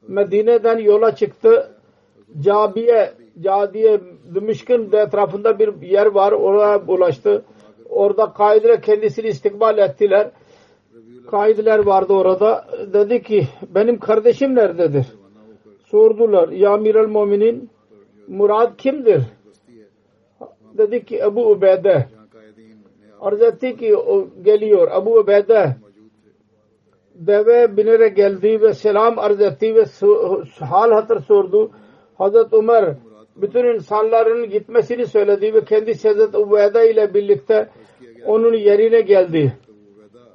Medine'den 0.08 0.78
yola 0.78 1.14
çıktı. 1.14 1.72
Cabiye, 2.40 3.12
Cadiye 3.40 4.00
Dımışkın 4.34 4.92
etrafında 4.92 5.58
bir 5.58 5.82
yer 5.82 6.06
var. 6.06 6.32
Oraya 6.32 6.82
ulaştı. 6.88 7.44
Orada 7.88 8.32
kaidiler 8.32 8.82
kendisini 8.82 9.26
istikbal 9.26 9.78
ettiler. 9.78 10.30
Kaidiler 11.30 11.78
vardı 11.78 12.12
orada. 12.12 12.66
Dedi 12.92 13.22
ki 13.22 13.48
benim 13.74 13.98
kardeşim 13.98 14.54
nerededir? 14.54 15.06
Sordular. 15.84 16.48
Ya 16.48 16.76
Miral 16.76 17.08
Muminin 17.08 17.70
Murad 18.28 18.76
kimdir? 18.76 19.22
Dedi 20.78 21.04
ki 21.04 21.18
Ebu 21.18 21.50
Ubeyde. 21.50 22.06
Arz 23.20 23.42
etti 23.42 23.76
ki 23.76 23.96
o 23.96 24.28
geliyor. 24.44 25.02
Ebu 25.02 25.18
Ubeyde 25.18 25.76
deve 27.14 27.76
binerek 27.76 28.16
geldi 28.16 28.60
ve 28.60 28.72
selam 28.72 29.18
arz 29.18 29.40
etti 29.40 29.74
ve 29.74 29.84
hal 30.64 30.92
hatır 30.92 31.20
sordu. 31.20 31.70
Hazret 32.18 32.52
Ömer 32.52 32.96
bütün 33.36 33.64
insanların 33.74 34.50
gitmesini 34.50 35.06
söyledi 35.06 35.54
ve 35.54 35.64
kendi 35.64 36.02
Hazret 36.02 36.34
Uveda 36.34 36.82
ile 36.82 37.14
birlikte 37.14 37.68
onun 38.26 38.54
yerine 38.54 39.00
geldi. 39.00 39.52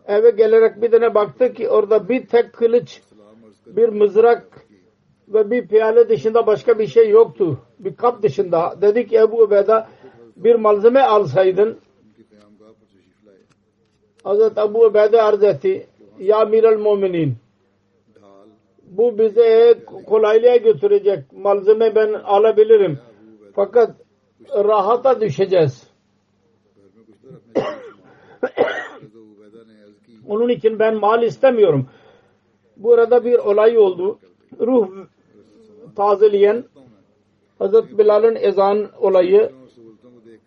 Eve 0.07 0.29
gelerek 0.29 0.81
bir 0.81 0.91
tane 0.91 1.13
baktı 1.13 1.53
ki 1.53 1.69
orada 1.69 2.09
bir 2.09 2.25
tek 2.25 2.53
kılıç, 2.53 3.01
bir 3.65 3.89
mızrak 3.89 4.47
ve 5.27 5.51
bir 5.51 5.67
piyale 5.67 6.09
dışında 6.09 6.47
başka 6.47 6.79
bir 6.79 6.87
şey 6.87 7.09
yoktu. 7.09 7.59
Bir 7.79 7.95
kap 7.95 8.23
dışında. 8.23 8.75
Dedi 8.81 9.07
ki 9.07 9.17
Ebu 9.17 9.41
Ubeda 9.41 9.89
bir 10.35 10.55
malzeme 10.55 11.01
alsaydın 11.01 11.77
Hazret 14.23 14.57
Ebu 14.57 14.85
Ubeda 14.85 15.23
arz 15.23 15.43
etti 15.43 15.87
Ya 16.19 16.37
Amiral 16.37 16.79
Muminin 16.79 17.35
bu 18.91 19.17
bize 19.17 19.79
kolaylığa 20.07 20.57
götürecek 20.57 21.33
malzeme 21.33 21.95
ben 21.95 22.13
alabilirim. 22.13 22.99
Fakat 23.55 23.95
rahata 24.49 25.21
düşeceğiz. 25.21 25.91
Onun 30.27 30.49
için 30.49 30.79
ben 30.79 30.95
mal 30.95 31.23
istemiyorum. 31.23 31.87
Burada 32.77 33.25
bir 33.25 33.33
olay 33.33 33.77
oldu. 33.77 34.19
Ruh 34.59 34.87
tazeleyen 35.95 36.63
Hazreti 37.59 37.97
Bilal'ın 37.97 38.35
ezan 38.35 38.89
olayı 38.99 39.51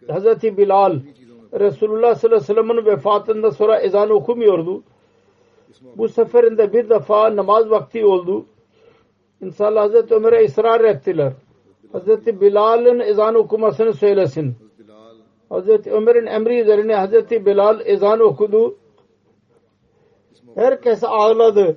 Hazreti 0.08 0.56
Bilal 0.56 1.00
Resulullah 1.60 2.14
sallallahu 2.14 2.36
aleyhi 2.36 2.50
ve 2.50 2.54
sellem'in 2.54 2.86
vefatından 2.86 3.50
sonra 3.50 3.80
ezan 3.80 4.10
okumuyordu. 4.10 4.82
Bu 5.96 6.08
seferinde 6.08 6.72
bir 6.72 6.88
defa 6.90 7.36
namaz 7.36 7.70
vakti 7.70 8.06
oldu. 8.06 8.46
İnsanlar 9.40 9.82
Hazreti 9.82 10.14
Ömer'e 10.14 10.44
ısrar 10.44 10.80
ettiler. 10.80 11.32
Hazreti 11.92 12.40
Bilal'ın 12.40 13.00
ezan 13.00 13.34
okumasını 13.34 13.92
söylesin. 13.92 14.56
Hazreti 15.48 15.90
Ömer'in 15.90 16.26
emri 16.26 16.60
üzerine 16.60 16.94
Hazreti 16.94 17.46
Bilal 17.46 17.80
ezan 17.84 18.20
okudu. 18.20 18.76
Herkes 20.54 21.04
ağladı. 21.04 21.76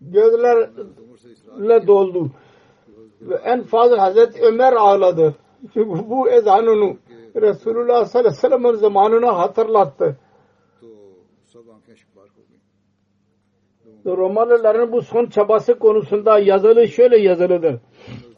Gözlerle 0.00 1.86
doldu. 1.86 2.30
Ve 3.20 3.34
en 3.34 3.62
fazla 3.62 4.02
Hazreti 4.02 4.42
Ömer 4.42 4.72
ağladı. 4.72 5.34
Çünkü 5.74 5.90
bu 6.10 6.30
ezanını 6.30 6.96
Resulullah 7.36 8.04
sallallahu 8.04 8.28
aleyhi 8.28 8.36
ve 8.36 8.48
sellem'in 8.48 8.72
zamanına 8.72 9.38
hatırlattı. 9.38 10.16
Romalıların 14.06 14.92
bu 14.92 15.02
son 15.02 15.26
çabası 15.26 15.78
konusunda 15.78 16.38
yazılı 16.38 16.88
şöyle 16.88 17.18
yazılıdır. 17.18 17.80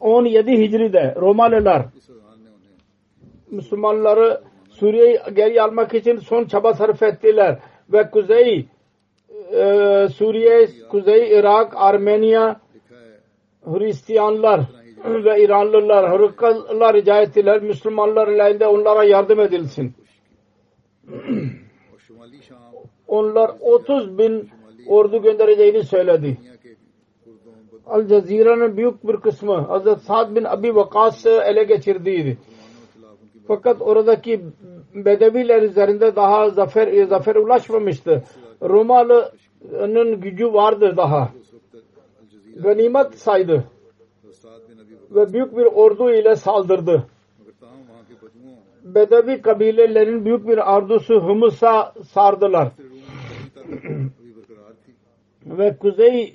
17 0.00 0.52
Hicri'de 0.52 1.14
Romalılar 1.20 1.86
Müslümanları 3.50 4.40
Suriye'yi 4.70 5.20
geri 5.34 5.62
almak 5.62 5.94
için 5.94 6.16
son 6.16 6.44
çaba 6.44 6.74
sarf 6.74 7.02
ettiler 7.02 7.58
ve 7.92 8.10
Kuzey 8.10 8.66
e, 9.52 10.08
Suriye, 10.14 10.68
Kuzey 10.90 11.38
Irak, 11.38 11.72
Armenya 11.76 12.60
Hristiyanlar 13.64 14.60
ve 15.04 15.42
İranlılar, 15.42 16.12
Hırkalar 16.12 16.96
rica 16.96 17.20
ettiler. 17.20 17.62
Müslümanlar 17.62 18.28
elinde 18.28 18.66
onlara 18.66 19.04
yardım 19.04 19.40
edilsin. 19.40 19.94
Onlar 23.06 23.50
30 23.60 24.18
bin 24.18 24.50
ordu 24.88 25.22
göndereceğini 25.22 25.84
söyledi. 25.84 26.38
Al 27.86 28.06
Cezire'nin 28.06 28.76
büyük 28.76 29.08
bir 29.08 29.16
kısmı 29.16 29.56
Hazret 29.60 29.98
Sa'd 29.98 30.36
bin 30.36 30.44
Abi 30.44 30.74
Vakas 30.74 31.26
ele 31.26 31.64
geçirdiydi. 31.64 32.38
Fakat 33.46 33.82
oradaki 33.82 34.40
Bedeviler 34.94 35.62
üzerinde 35.62 36.16
daha 36.16 36.50
zafer 36.50 37.04
zafer 37.04 37.36
ulaşmamıştı. 37.36 38.22
Romalı'nın 38.62 40.20
gücü 40.20 40.52
vardı 40.52 40.94
daha. 40.96 41.28
Ganimet 42.56 43.14
saydı. 43.14 43.64
Ve 45.10 45.32
büyük 45.32 45.56
bir 45.56 45.64
ordu 45.64 46.10
ile 46.10 46.36
saldırdı. 46.36 47.06
Bedevi 48.84 49.42
kabilelerin 49.42 50.24
büyük 50.24 50.48
bir 50.48 50.74
ardusu 50.76 51.14
Humus'a 51.14 51.92
sardılar. 52.02 52.72
ve 55.46 55.76
Kuzey 55.76 56.34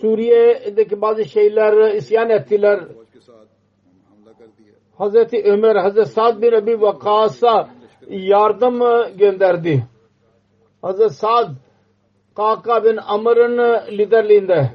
Suriye'deki 0.00 1.00
bazı 1.00 1.24
şeyler 1.24 1.94
isyan 1.94 2.30
ettiler. 2.30 2.80
Hazreti 4.98 5.42
Ömer, 5.44 5.76
Hazreti 5.76 6.10
Sa'd 6.10 6.42
bin 6.42 6.52
Ebi 6.52 6.80
Vakas'a 6.80 7.70
yardım 8.08 8.78
gönderdi. 9.18 9.86
Hazreti 10.82 11.14
Sa'd 11.14 11.48
Kaka 12.36 12.84
bin 12.84 12.96
Amr'ın 12.96 13.86
liderliğinde 13.98 14.70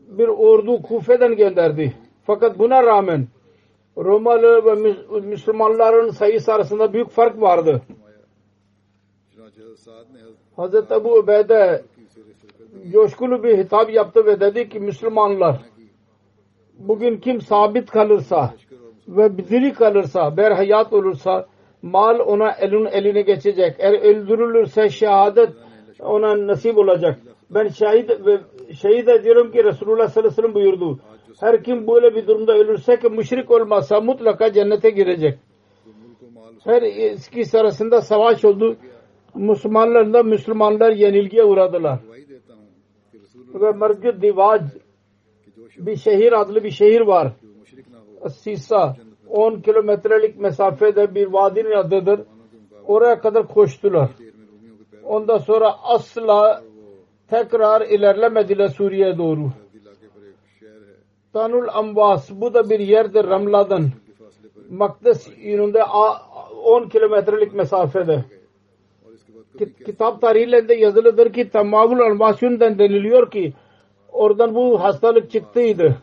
bir 0.00 0.28
ordu 0.28 0.82
Kufe'den 0.82 1.36
gönderdi. 1.36 1.96
Fakat 2.24 2.58
buna 2.58 2.82
rağmen 2.82 3.28
Romalı 3.96 4.64
ve 4.64 4.94
Müslümanların 5.20 6.10
sayısı 6.10 6.52
arasında 6.52 6.92
büyük 6.92 7.10
fark 7.10 7.40
vardı. 7.40 7.82
Hazreti 10.56 10.94
Ebu 10.94 11.14
Ubeyde 11.14 11.84
coşkulu 12.92 13.42
bir 13.42 13.58
hitap 13.58 13.92
yaptı 13.92 14.26
ve 14.26 14.40
dedi 14.40 14.68
ki 14.68 14.80
Müslümanlar 14.80 15.60
bugün 16.78 17.16
kim 17.16 17.40
sabit 17.40 17.90
kalırsa 17.90 18.54
ve 19.08 19.38
diri 19.38 19.72
kalırsa, 19.72 20.36
berhayat 20.36 20.92
olursa 20.92 21.46
mal 21.82 22.18
ona 22.18 22.52
elin 22.52 22.86
eline 22.86 23.22
geçecek. 23.22 23.76
Eğer 23.78 23.92
öldürülürse 23.92 24.88
şehadet 24.88 25.50
ona 26.00 26.46
nasip 26.46 26.78
olacak. 26.78 27.18
Ben 27.50 27.68
şahit 27.68 28.10
ve 28.10 28.40
şehit 28.74 29.08
ediyorum 29.08 29.52
ki 29.52 29.64
Resulullah 29.64 30.08
sallallahu 30.08 30.18
aleyhi 30.18 30.32
ve 30.32 30.42
sellem 30.42 30.54
buyurdu. 30.54 30.98
Her 31.40 31.64
kim 31.64 31.86
böyle 31.86 32.14
bir 32.14 32.26
durumda 32.26 32.52
ölürse 32.52 32.96
ki 32.96 33.08
müşrik 33.08 33.50
olmazsa 33.50 34.00
mutlaka 34.00 34.52
cennete 34.52 34.90
girecek. 34.90 35.38
Her 36.64 36.82
iki 36.82 37.58
arasında 37.58 38.00
savaş 38.00 38.44
oldu. 38.44 38.76
Müslümanlar 39.34 40.12
da 40.12 40.22
Müslümanlar 40.22 40.90
yenilgiye 40.90 41.44
uğradılar 41.44 41.98
ve 43.54 43.72
Mercud 43.72 44.22
Divaj 44.22 44.62
bir 45.78 45.96
şehir 45.96 46.40
adlı 46.40 46.64
bir 46.64 46.70
şehir 46.70 47.00
var. 47.00 47.32
Sisa 48.28 48.96
10 49.28 49.60
kilometrelik 49.60 50.40
mesafede 50.40 51.14
bir 51.14 51.26
vadinin 51.26 51.76
adıdır. 51.76 52.20
Oraya 52.86 53.20
kadar 53.20 53.48
koştular. 53.48 54.10
Ondan 55.04 55.38
sonra 55.38 55.74
asla 55.82 56.62
tekrar 57.28 57.80
ilerlemediler 57.80 58.68
Suriye'ye 58.68 59.18
doğru. 59.18 59.50
Tanul 61.32 61.68
Ambas 61.72 62.30
bu 62.30 62.54
da 62.54 62.70
bir 62.70 62.80
yerdir 62.80 63.24
Ramla'dan. 63.24 63.90
Makdis 64.70 65.28
yönünde 65.38 65.84
10 65.84 66.88
kilometrelik 66.88 67.54
mesafede 67.54 68.24
kitap 69.86 70.20
tarihlerinde 70.20 70.74
yazılıdır 70.74 71.32
ki 71.32 71.50
Tamavul 71.50 72.00
Anvasyun'dan 72.00 72.78
deniliyor 72.78 73.30
ki 73.30 73.52
oradan 74.12 74.54
bu 74.54 74.82
hastalık 74.82 75.30
çıktıydı. 75.30 75.96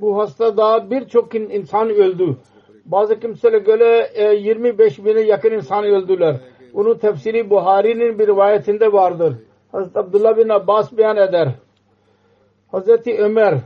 Bu 0.00 0.18
hastada 0.18 0.90
birçok 0.90 1.34
insan 1.34 1.90
öldü. 1.90 2.36
Bazı 2.84 3.20
kimselere 3.20 3.58
göre 3.58 4.10
e, 4.14 4.34
25 4.34 5.04
bine 5.04 5.20
yakın 5.20 5.50
insan 5.50 5.84
öldüler. 5.84 6.36
Onun 6.74 6.98
tefsiri 6.98 7.50
Buhari'nin 7.50 8.18
bir 8.18 8.26
rivayetinde 8.26 8.92
vardır. 8.92 9.34
Hazreti 9.72 9.98
Abdullah 9.98 10.36
bin 10.36 10.48
Abbas 10.48 10.96
beyan 10.96 11.16
eder. 11.16 11.54
Hazreti 12.68 13.18
Ömer 13.18 13.58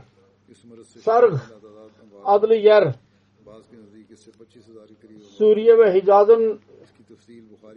Sarg 0.83 1.33
adlı 2.25 2.55
yer 2.55 2.93
Suriye 5.37 5.77
ve 5.77 5.93
Hicaz'ın 5.93 6.59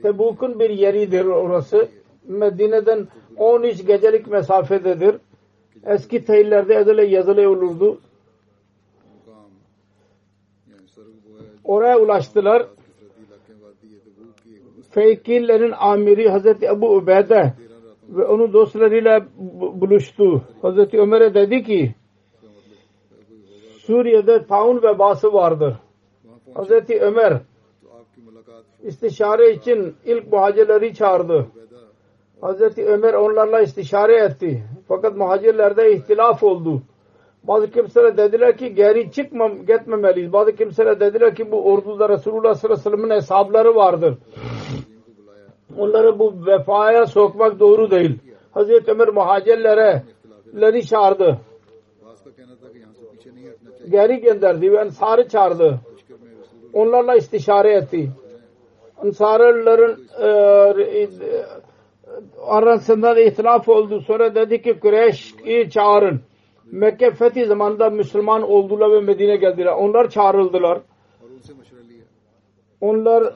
Tebuk'un 0.03 0.61
bir 0.61 0.71
yeridir 0.71 1.25
orası. 1.25 1.89
Medine'den 2.29 3.09
13 3.37 3.87
gecelik 3.87 4.27
mesafededir. 4.27 5.17
Eski 5.87 6.25
teyillerde 6.25 6.77
öyle 6.77 7.07
yazılı 7.07 7.51
olurdu. 7.51 8.01
Oraya 11.65 11.99
ulaştılar. 11.99 12.67
Feykillerin 14.91 15.73
amiri 15.79 16.31
Hazreti 16.31 16.67
Ebu 16.67 16.97
Ubeyde 16.97 17.53
ve 18.09 18.25
onun 18.25 18.53
dostlarıyla 18.53 19.27
buluştu. 19.81 20.43
Hazreti 20.63 20.99
Ömer'e 20.99 21.35
dedi 21.35 21.63
ki 21.63 21.95
Suriye'de 23.79 24.47
taun 24.47 24.83
vebası 24.83 25.33
vardır. 25.33 25.77
Hazreti 26.55 27.01
Ömer 27.01 27.41
istişare 28.85 29.53
için 29.53 29.97
ilk 30.05 30.33
muhacirleri 30.33 30.95
çağırdı. 30.95 31.47
Hazreti 32.41 32.87
Ömer 32.87 33.15
onlarla 33.15 33.61
istişare 33.61 34.17
etti. 34.17 34.63
Fakat 34.89 35.17
muhacirlerde 35.17 35.93
ihtilaf 35.93 36.43
oldu. 36.43 36.83
Bazı 37.45 37.71
kimseler 37.71 38.17
dediler 38.17 38.57
ki 38.57 38.75
geri 38.75 39.13
çıkmam, 39.13 39.67
gitmemeliyiz. 39.67 40.33
Bazı 40.33 40.57
kimseler 40.57 41.01
dediler 41.01 41.35
ki 41.35 41.53
bu 41.53 41.73
orduda 41.73 42.09
Resulullah 42.09 42.55
sallallahu 42.55 42.81
aleyhi 42.81 42.93
ve 42.93 42.97
sellem'in 42.97 43.15
hesapları 43.15 43.75
vardır. 43.75 44.19
Onları 45.79 46.19
bu 46.19 46.47
vefaya 46.47 47.07
sokmak 47.07 47.61
doğru 47.61 47.91
değil. 47.91 48.19
Hazreti 48.51 48.91
Ömer 48.91 49.09
muhacirlere 49.09 50.03
leri 50.61 50.87
çağırdı. 50.87 51.39
Geri 53.91 54.21
gönderdi 54.21 54.73
ve 54.73 54.77
ensarı 54.77 55.29
çağırdı. 55.29 55.81
Onlarla 56.73 57.15
istişare 57.15 57.75
etti. 57.75 58.11
Ensarların 59.05 60.09
e, 60.21 60.27
e, 61.03 61.09
arasında 62.47 63.17
da 63.17 63.21
ihtilaf 63.21 63.69
oldu. 63.69 64.01
Sonra 64.01 64.35
dedi 64.35 64.63
ki 64.63 64.81
Kureyş'i 64.81 65.71
çağırın. 65.71 66.21
Mekke 66.73 67.11
fethi 67.11 67.47
zamanında 67.47 67.91
Müslüman 67.91 68.43
oldular 68.43 68.93
ve 68.93 69.01
Medine 69.01 69.37
geldiler. 69.37 69.73
Onlar 69.73 70.11
çağrıldılar. 70.11 70.81
Onlar 72.81 73.35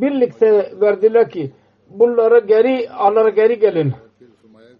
birlikte 0.00 0.70
verdiler 0.80 1.30
ki 1.30 1.52
bunlara 1.90 2.38
geri 2.38 2.90
alır 2.90 3.28
geri 3.28 3.58
gelin 3.58 3.92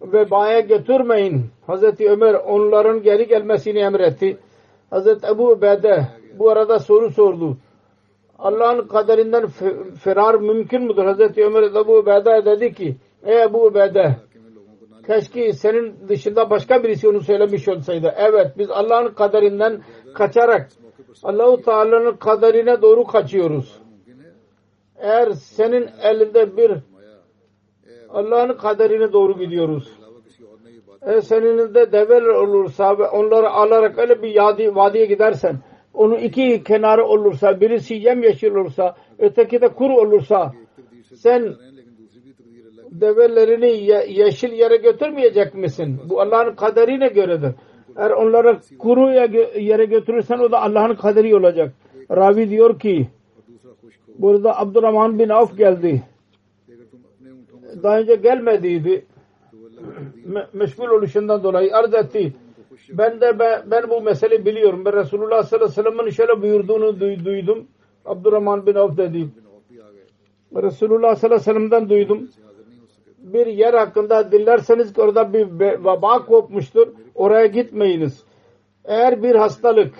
ve 0.01 0.31
baya 0.31 0.59
götürmeyin. 0.59 1.45
Hazreti 1.67 2.09
Ömer 2.09 2.33
onların 2.33 3.01
geri 3.01 3.27
gelmesini 3.27 3.79
emretti. 3.79 4.37
Hazreti 4.89 5.27
Ebu 5.27 5.49
Ubeyde 5.49 6.07
bu 6.39 6.49
arada 6.49 6.79
soru 6.79 7.11
sordu. 7.11 7.57
Allah'ın 8.39 8.87
kaderinden 8.87 9.47
firar 10.03 10.35
mümkün 10.35 10.83
müdür? 10.83 11.05
Hazreti 11.05 11.45
Ömer 11.45 11.63
Ebu 11.63 11.97
Ubeyde 11.97 12.45
dedi 12.45 12.73
ki 12.73 12.95
Ey 13.23 13.43
Ebu 13.43 13.65
Ubeyde 13.65 14.15
keşke 15.07 15.53
senin 15.53 16.09
dışında 16.09 16.49
başka 16.49 16.83
birisi 16.83 17.07
onu 17.07 17.21
söylemiş 17.21 17.67
olsaydı. 17.67 18.13
Evet 18.17 18.47
biz 18.57 18.71
Allah'ın 18.71 19.07
kaderinden 19.07 19.81
kaçarak 20.13 20.69
Allahu 21.23 21.61
Teala'nın 21.61 22.15
kaderine 22.15 22.81
doğru 22.81 23.03
kaçıyoruz. 23.03 23.79
Eğer 24.97 25.31
senin 25.31 25.89
elinde 26.01 26.57
bir 26.57 26.71
Allah'ın 28.09 28.53
kaderine 28.57 29.13
doğru 29.13 29.39
gidiyoruz. 29.39 29.97
Eğer 31.01 31.21
senin 31.21 31.73
de 31.75 31.91
develer 31.91 32.27
olursa 32.27 32.97
ve 32.97 33.07
onları 33.07 33.49
alarak 33.49 33.97
öyle 33.97 34.21
bir 34.21 34.29
yadi, 34.29 34.75
vadiye 34.75 35.05
gidersen 35.05 35.59
onun 35.97 36.17
iki 36.17 36.63
kenarı 36.63 37.05
olursa, 37.05 37.61
birisi 37.61 37.93
yemyeşil 37.95 38.51
olursa, 38.51 38.95
öteki 39.19 39.61
de 39.61 39.67
kuru 39.67 39.93
olursa 39.93 40.53
sen 41.15 41.55
develerini 42.91 43.69
yeşil 44.19 44.51
yere 44.51 44.77
götürmeyecek 44.77 45.55
misin? 45.55 45.99
Bu 46.09 46.21
Allah'ın 46.21 46.55
kaderine 46.55 47.07
göredir. 47.07 47.51
Eğer 47.97 48.11
onları 48.11 48.59
kuru 48.79 49.11
yere 49.59 49.85
götürürsen 49.85 50.39
o 50.39 50.51
da 50.51 50.61
Allah'ın 50.61 50.95
kaderi 50.95 51.35
olacak. 51.35 51.73
Ravi 52.11 52.49
diyor 52.49 52.79
ki 52.79 53.07
burada 54.17 54.59
Abdurrahman 54.59 55.19
bin 55.19 55.29
Avf 55.29 55.57
geldi. 55.57 56.03
Daha 57.83 57.99
önce 57.99 58.15
gelmediydi. 58.15 59.05
Me 60.25 60.47
meşgul 60.53 60.87
oluşundan 60.87 61.43
dolayı 61.43 61.75
arz 61.75 61.93
etti. 61.93 62.33
Ben 62.89 63.21
de 63.21 63.39
ben, 63.39 63.71
ben 63.71 63.89
bu 63.89 64.01
meseleyi 64.01 64.45
biliyorum. 64.45 64.85
Ben 64.85 64.93
Resulullah 64.93 65.43
sallallahu 65.43 65.65
aleyhi 65.65 65.79
ve 65.79 65.91
sellem'in 65.91 66.09
şöyle 66.09 66.41
buyurduğunu 66.41 66.99
duydum. 66.99 67.67
Abdurrahman 68.05 68.65
bin 68.65 68.75
Avf 68.75 68.97
dedi. 68.97 69.27
Resulullah 70.55 71.15
sallallahu 71.15 71.25
aleyhi 71.25 71.49
ve 71.49 71.53
sellem'den 71.53 71.89
duydum. 71.89 72.29
Bir 73.17 73.47
yer 73.47 73.73
hakkında 73.73 74.31
dinlerseniz 74.31 74.99
orada 74.99 75.33
bir 75.33 75.47
vaba 75.83 76.25
kopmuştur. 76.25 76.87
Oraya 77.15 77.45
gitmeyiniz. 77.45 78.23
Eğer 78.85 79.23
bir 79.23 79.35
hastalık 79.35 79.93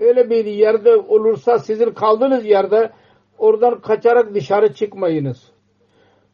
öyle 0.00 0.30
bir 0.30 0.44
yerde 0.44 0.96
olursa 0.96 1.58
sizin 1.58 1.90
kaldığınız 1.90 2.44
yerde 2.44 2.90
oradan 3.38 3.80
kaçarak 3.80 4.34
dışarı 4.34 4.72
çıkmayınız. 4.72 5.52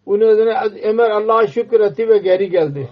Bunun 0.07 0.29
üzerine 0.29 0.55
Ömer 0.83 1.11
Allah'a 1.11 1.47
şükür 1.47 1.81
etti 1.81 2.09
ve 2.09 2.19
geri 2.19 2.51
geldi. 2.51 2.89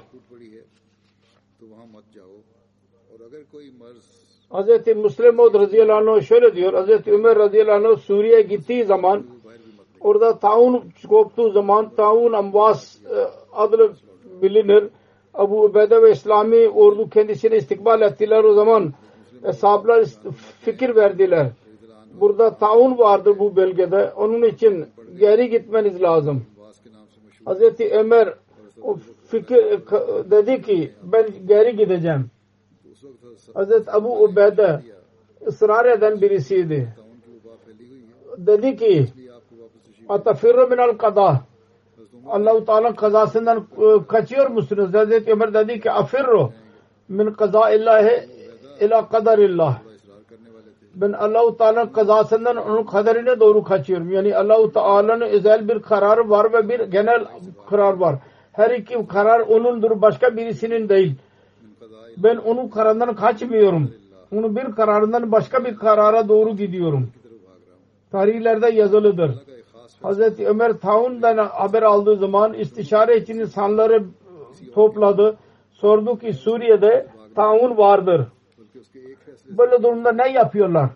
Hz. 4.51 4.87
Müslim 4.97 5.39
radıyallahu 5.39 6.11
anh 6.11 6.23
şöyle 6.23 6.57
diyor. 6.57 6.73
Hz. 6.73 7.09
Ömer 7.09 7.39
radıyallahu 7.39 7.89
anh 7.89 7.99
Suriye'ye 7.99 8.43
gittiği 8.43 8.85
zaman 8.85 9.27
orada 10.01 10.39
taun 10.39 10.85
koptuğu 11.09 11.51
zaman 11.51 11.91
taun 11.97 12.33
amvas 12.33 12.97
e, 12.97 13.17
adlı 13.53 13.93
bilinir. 14.43 14.85
Abu 15.35 15.65
Ubeyde 15.65 16.03
ve 16.03 16.13
İslami 16.13 16.69
ordu 16.69 17.11
kendisine 17.11 17.57
istikbal 17.57 18.03
ettiler 18.03 18.45
o 18.45 18.55
zaman 18.55 18.93
sahabeler 19.53 20.07
fikir 20.61 20.97
verdiler. 20.97 21.51
Burada 22.21 22.57
taun 22.57 22.99
vardır 22.99 23.39
bu 23.39 23.57
bölgede. 23.57 24.13
Onun 24.17 24.43
için 24.43 24.87
geri 25.19 25.51
gitmeniz 25.51 26.03
lazım. 26.03 26.43
Hz. 27.47 27.81
Ömer 27.81 28.35
o 28.83 28.97
fikir 29.27 29.57
e, 29.57 29.81
dedi 30.31 30.63
ki 30.63 30.93
ben 31.03 31.27
geri 31.47 31.77
gideceğim. 31.77 32.31
Hazreti 33.55 33.91
Abu 33.91 34.25
Ubeyde 34.25 34.81
ısrar 35.47 35.85
eden 35.85 36.21
birisiydi. 36.21 36.89
Dedi 38.39 38.77
ki 38.77 39.07
Atafirru 40.09 40.67
minel 40.67 40.99
kada 40.99 41.41
Allah-u 42.29 42.65
Teala 42.65 42.95
kazasından 42.95 43.59
e, 43.59 44.07
kaçıyor 44.07 44.51
musunuz? 44.51 44.95
Hazreti 44.95 45.33
Ömer 45.33 45.55
dedi 45.55 45.81
ki 45.81 45.91
afirru 45.91 46.53
min 47.09 47.31
kaza 47.31 47.71
illahi 47.71 48.29
ila 48.81 49.09
kadarillah 49.09 49.79
ben 50.97 51.13
Allah-u 51.13 51.57
Teala'nın 51.57 51.87
kazasından 51.87 52.57
onun 52.57 52.85
kaderine 52.85 53.41
doğru 53.41 53.65
kaçıyorum. 53.65 54.11
Yani 54.13 54.37
Allah-u 54.37 54.73
Teala'nın 54.73 55.21
özel 55.21 55.69
bir 55.69 55.83
kararı 55.83 56.31
var 56.31 56.53
ve 56.53 56.69
bir 56.69 56.81
genel 56.81 57.25
karar 57.71 57.93
var. 57.93 58.17
Her 58.53 58.71
iki 58.71 59.07
karar 59.07 59.41
onundur 59.41 60.03
başka 60.03 60.37
birisinin 60.37 60.89
değil. 60.89 61.15
Ben 62.17 62.37
onun 62.37 62.69
kararından 62.69 63.15
kaçmıyorum. 63.15 63.91
Onu 64.33 64.57
bir 64.57 64.65
kararından 64.65 65.33
başka 65.33 65.65
bir 65.65 65.77
karara 65.77 66.29
doğru 66.29 66.57
gidiyorum. 66.57 67.11
Tarihlerde 68.11 68.71
yazılıdır. 68.71 69.31
Hz. 70.03 70.41
Ömer 70.41 70.73
Taun'dan 70.73 71.39
haber 71.39 71.83
aldığı 71.83 72.17
zaman 72.17 72.55
istişare 72.55 73.17
için 73.17 73.39
insanları 73.39 74.05
topladı. 74.75 75.37
Sordu 75.71 76.19
ki 76.19 76.33
Suriye'de 76.33 77.07
Taun 77.35 77.77
vardır. 77.77 78.27
Böyle 79.49 79.83
durumda 79.83 80.13
ne 80.13 80.33
yapıyorlar? 80.33 80.91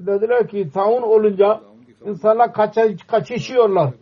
Dediler 0.00 0.48
ki 0.48 0.70
Taun 0.74 1.02
olunca 1.02 1.60
insanlar 2.04 2.52
kaça, 2.52 2.88
kaçışıyorlar 3.06 3.92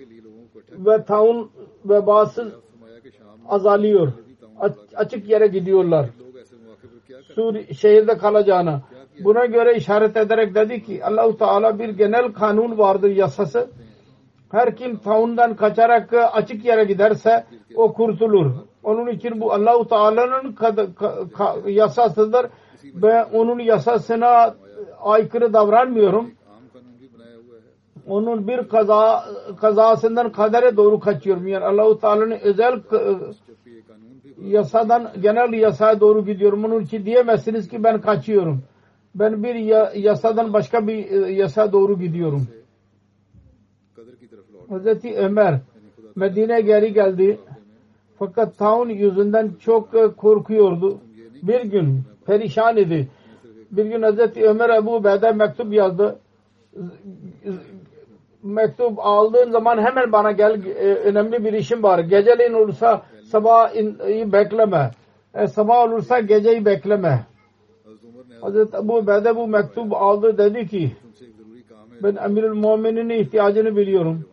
ve 0.72 1.04
taun 1.04 1.50
vebası 1.84 2.52
azalıyor 3.48 4.12
açık 4.96 5.28
yere 5.28 5.46
gidiyorlar. 5.46 6.06
Suri, 7.34 7.74
şehirde 7.74 8.18
kalacağına. 8.18 8.82
Buna 9.24 9.46
göre 9.46 9.76
işaret 9.76 10.16
ederek 10.16 10.54
dedi 10.54 10.82
ki 10.82 11.04
Allahu 11.04 11.38
Teala 11.38 11.78
bir 11.78 11.88
genel 11.88 12.32
kanun 12.32 12.78
vardır 12.78 13.10
yasası. 13.10 13.70
Her 14.50 14.76
kim 14.76 14.96
taundan 14.96 15.56
kaçarak 15.56 16.14
açık 16.32 16.64
yere 16.64 16.84
giderse 16.84 17.44
o 17.76 17.92
kurtulur. 17.92 18.50
Onun 18.82 19.06
için 19.06 19.40
bu 19.40 19.52
Allahu 19.52 19.88
Teala'nın 19.88 20.56
yasasıdır. 21.66 22.46
Ben 22.94 23.26
onun 23.32 23.58
yasasına 23.58 24.54
aykırı 25.00 25.52
davranmıyorum. 25.52 26.30
Onun 28.06 28.48
bir 28.48 28.68
kaza, 28.68 29.24
kazasından 29.60 30.32
kadere 30.32 30.76
doğru 30.76 31.00
kaçıyorum. 31.00 31.48
Yani 31.48 31.64
Allahu 31.64 31.98
Teala'nın 32.00 32.38
özel 32.42 32.72
e, 32.72 33.00
yasadan 34.44 35.12
genel 35.22 35.52
yasaya 35.52 36.00
doğru 36.00 36.26
gidiyorum. 36.26 36.64
Onun 36.64 36.80
için 36.80 37.04
diyemezsiniz 37.04 37.68
ki 37.68 37.84
ben 37.84 38.00
kaçıyorum. 38.00 38.62
Ben 39.14 39.42
bir 39.42 39.54
yasadan 39.94 40.52
başka 40.52 40.86
bir 40.86 41.10
e, 41.10 41.32
yasa 41.32 41.72
doğru 41.72 41.98
gidiyorum. 41.98 42.46
Hazreti 44.68 45.14
Ömer 45.16 45.60
Medine 46.16 46.60
geri 46.60 46.92
geldi. 46.92 47.38
Fakat 48.18 48.58
taun 48.58 48.88
yüzünden 48.88 49.50
çok 49.60 49.94
e, 49.94 50.08
korkuyordu. 50.16 50.98
Bir 51.42 51.60
gün 51.60 52.02
perişan 52.26 52.76
idi. 52.76 53.08
Bir 53.70 53.84
gün 53.84 54.02
Hazreti 54.02 54.44
Ömer 54.44 54.70
Ebu 54.70 55.04
Bey'de 55.04 55.32
mektup 55.32 55.72
yazdı. 55.72 56.18
Mektup 58.42 58.98
aldığın 58.98 59.50
zaman 59.50 59.78
hemen 59.78 60.12
bana 60.12 60.32
gel 60.32 60.66
e, 60.66 60.94
önemli 60.94 61.44
bir 61.44 61.52
işim 61.52 61.82
var. 61.82 61.98
Geceleyin 61.98 62.52
olursa 62.52 63.02
sabahı 63.30 64.32
bekleme. 64.32 64.90
E, 65.34 65.46
sabah 65.46 65.84
olursa 65.84 66.20
geceyi 66.20 66.64
bekleme. 66.64 67.26
Hazreti 68.40 68.76
Ebu 68.76 68.96
Ubeyde 68.96 69.36
bu 69.36 69.48
mektup 69.48 69.92
aldı 69.92 70.38
dedi 70.38 70.66
ki 70.66 70.96
ben 72.02 72.16
Emirül 72.16 72.54
Mumin'in 72.54 73.08
ihtiyacını 73.08 73.76
biliyorum. 73.76 74.24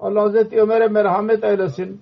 Allah 0.00 0.22
Hazreti 0.22 0.60
Ömer'e 0.60 0.88
merhamet 0.88 1.44
eylesin. 1.44 2.00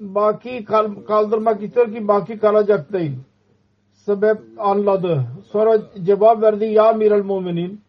Baki 0.00 0.64
kal 0.64 0.94
kaldırmak 1.08 1.62
istiyor 1.62 1.92
ki 1.92 2.08
baki 2.08 2.38
kalacak 2.38 2.92
değil. 2.92 3.12
Sebep 3.92 4.38
anladı. 4.58 5.24
Sonra 5.44 5.78
cevap 6.02 6.42
verdi 6.42 6.64
ya 6.64 6.90
Emirül 6.90 7.24
Muminin 7.24 7.80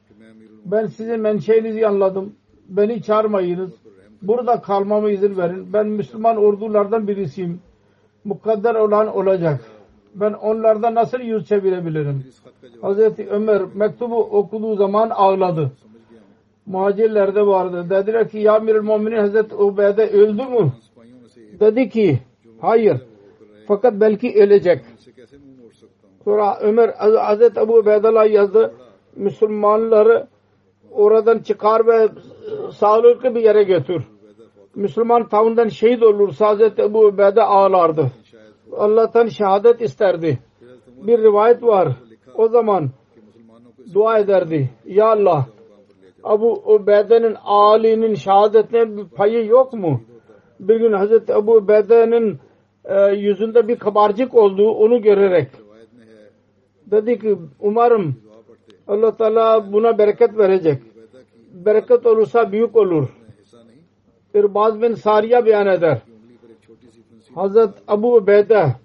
ben 0.65 0.85
sizin 0.87 1.19
menşeinizi 1.19 1.87
anladım. 1.87 2.35
Beni 2.69 3.03
çağırmayınız. 3.03 3.80
Burada 4.21 4.61
kalmama 4.61 5.09
izin 5.09 5.37
verin. 5.37 5.73
Ben 5.73 5.87
Müslüman 5.87 6.37
ordulardan 6.37 7.07
birisiyim. 7.07 7.59
Mukadder 8.23 8.75
olan 8.75 9.15
olacak. 9.15 9.61
Ben 10.15 10.33
onlardan 10.33 10.95
nasıl 10.95 11.19
yüz 11.19 11.47
çevirebilirim? 11.47 12.23
Hz. 12.83 13.19
Ömer 13.29 13.61
mektubu 13.75 14.23
okuduğu 14.23 14.75
zaman 14.75 15.09
ağladı. 15.09 15.71
Muhacirler 16.65 17.35
vardı. 17.35 17.89
Dediler 17.89 18.29
ki 18.29 18.37
ya 18.37 18.55
Amir-ül 18.55 18.81
Muminin 18.81 19.27
Hz. 19.27 19.53
Ubeyde 19.59 20.09
öldü 20.09 20.43
mü? 20.43 20.71
Dedi 21.59 21.89
ki 21.89 22.19
hayır. 22.61 23.01
Fakat 23.67 23.93
belki 23.93 24.33
ölecek. 24.35 24.81
Sonra 26.23 26.59
Ömer 26.61 26.89
Hz. 26.89 27.57
Ebu 27.57 27.73
Ubeydallah 27.73 28.31
yazdı. 28.31 28.73
Müslümanları 29.15 30.27
oradan 30.91 31.39
çıkar 31.39 31.87
ve 31.87 32.09
sağlıklı 32.71 33.35
bir 33.35 33.41
yere 33.41 33.63
götür. 33.63 34.03
Müslüman 34.75 35.27
tavunden 35.27 35.67
şehit 35.67 36.03
olursa 36.03 36.47
Hazreti 36.47 36.81
Ebu 36.81 36.99
Ubeyde 36.99 37.41
ağlardı. 37.41 38.11
Allah'tan 38.77 39.27
şehadet 39.27 39.81
isterdi. 39.81 40.39
Bir 41.07 41.17
rivayet 41.17 41.63
var. 41.63 41.87
O 42.35 42.47
zaman 42.47 42.89
dua 43.93 44.19
ederdi. 44.19 44.69
Ya 44.85 45.11
Allah 45.11 45.45
Abu 46.23 46.51
Ubeyde'nin 46.51 47.35
Ali'nin 47.43 48.13
şehadetine 48.13 48.97
bir 48.97 49.05
payı 49.05 49.45
yok 49.45 49.73
mu? 49.73 50.01
Bir 50.59 50.75
gün 50.79 50.93
Hazreti 50.93 51.33
Ebu 51.33 51.53
Ubeyde'nin 51.55 52.39
e, 52.85 53.15
yüzünde 53.15 53.67
bir 53.67 53.75
kabarcık 53.75 54.35
olduğu 54.35 54.69
onu 54.69 55.01
görerek 55.01 55.47
dedi 56.91 57.19
ki 57.19 57.37
umarım 57.59 58.15
Allah 58.87 59.15
Teala 59.17 59.73
buna 59.73 59.97
bereket 59.97 60.37
verecek. 60.37 60.81
Bereket 61.53 62.05
olursa 62.05 62.51
büyük 62.51 62.75
olur 62.75 63.09
İrbaz 64.33 64.81
bin 64.81 64.93
Sariye 64.93 65.45
beyan 65.45 65.67
eder. 65.67 66.01
Hazret 67.35 67.69
Abu 67.87 68.15
Ubeyde 68.15 68.75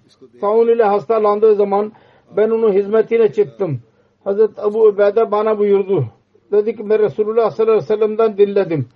taun 0.41 0.67
ile 0.67 0.83
hastalandığı 0.83 1.55
zaman 1.55 1.91
ben 2.37 2.49
onun 2.49 2.73
hizmetine 2.73 3.31
çıktım. 3.31 3.79
Hazret 4.23 4.59
Abu 4.59 4.83
Ubeyde 4.83 5.31
bana 5.31 5.59
buyurdu. 5.59 6.05
Dedi 6.51 6.75
ki 6.75 6.89
ben 6.89 6.99
Resulullah 6.99 7.49
sallallahu 7.49 7.75
aleyhi 7.75 7.91
ve 7.91 7.95
sellem'den 7.95 8.37
dinledim. 8.37 8.87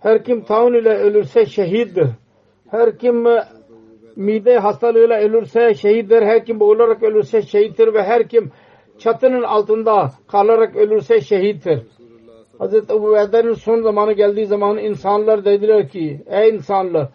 Her 0.00 0.24
kim 0.24 0.44
taun 0.44 0.74
ile 0.74 0.94
ölürse 0.94 1.46
şehittir. 1.46 2.08
Her 2.70 2.98
kim 2.98 3.24
mide 4.16 4.58
hastalığıyla 4.58 5.20
ölürse 5.20 5.74
şehittir. 5.74 6.22
Her 6.22 6.44
kim 6.44 6.60
boğularak 6.60 7.02
ölürse 7.02 7.42
şehittir 7.42 7.94
ve 7.94 8.02
her 8.02 8.28
kim 8.28 8.50
çatının 8.98 9.42
altında 9.42 10.10
kalarak 10.28 10.76
ölürse 10.76 11.20
şehittir. 11.20 11.82
Hazreti 12.58 12.92
Ebu 12.92 13.08
Ubeyde'nin 13.08 13.52
son 13.52 13.82
zamanı 13.82 14.12
geldiği 14.12 14.46
zaman 14.46 14.78
insanlar 14.78 15.44
dediler 15.44 15.88
ki 15.88 16.20
ey 16.26 16.48
insanlar 16.48 17.08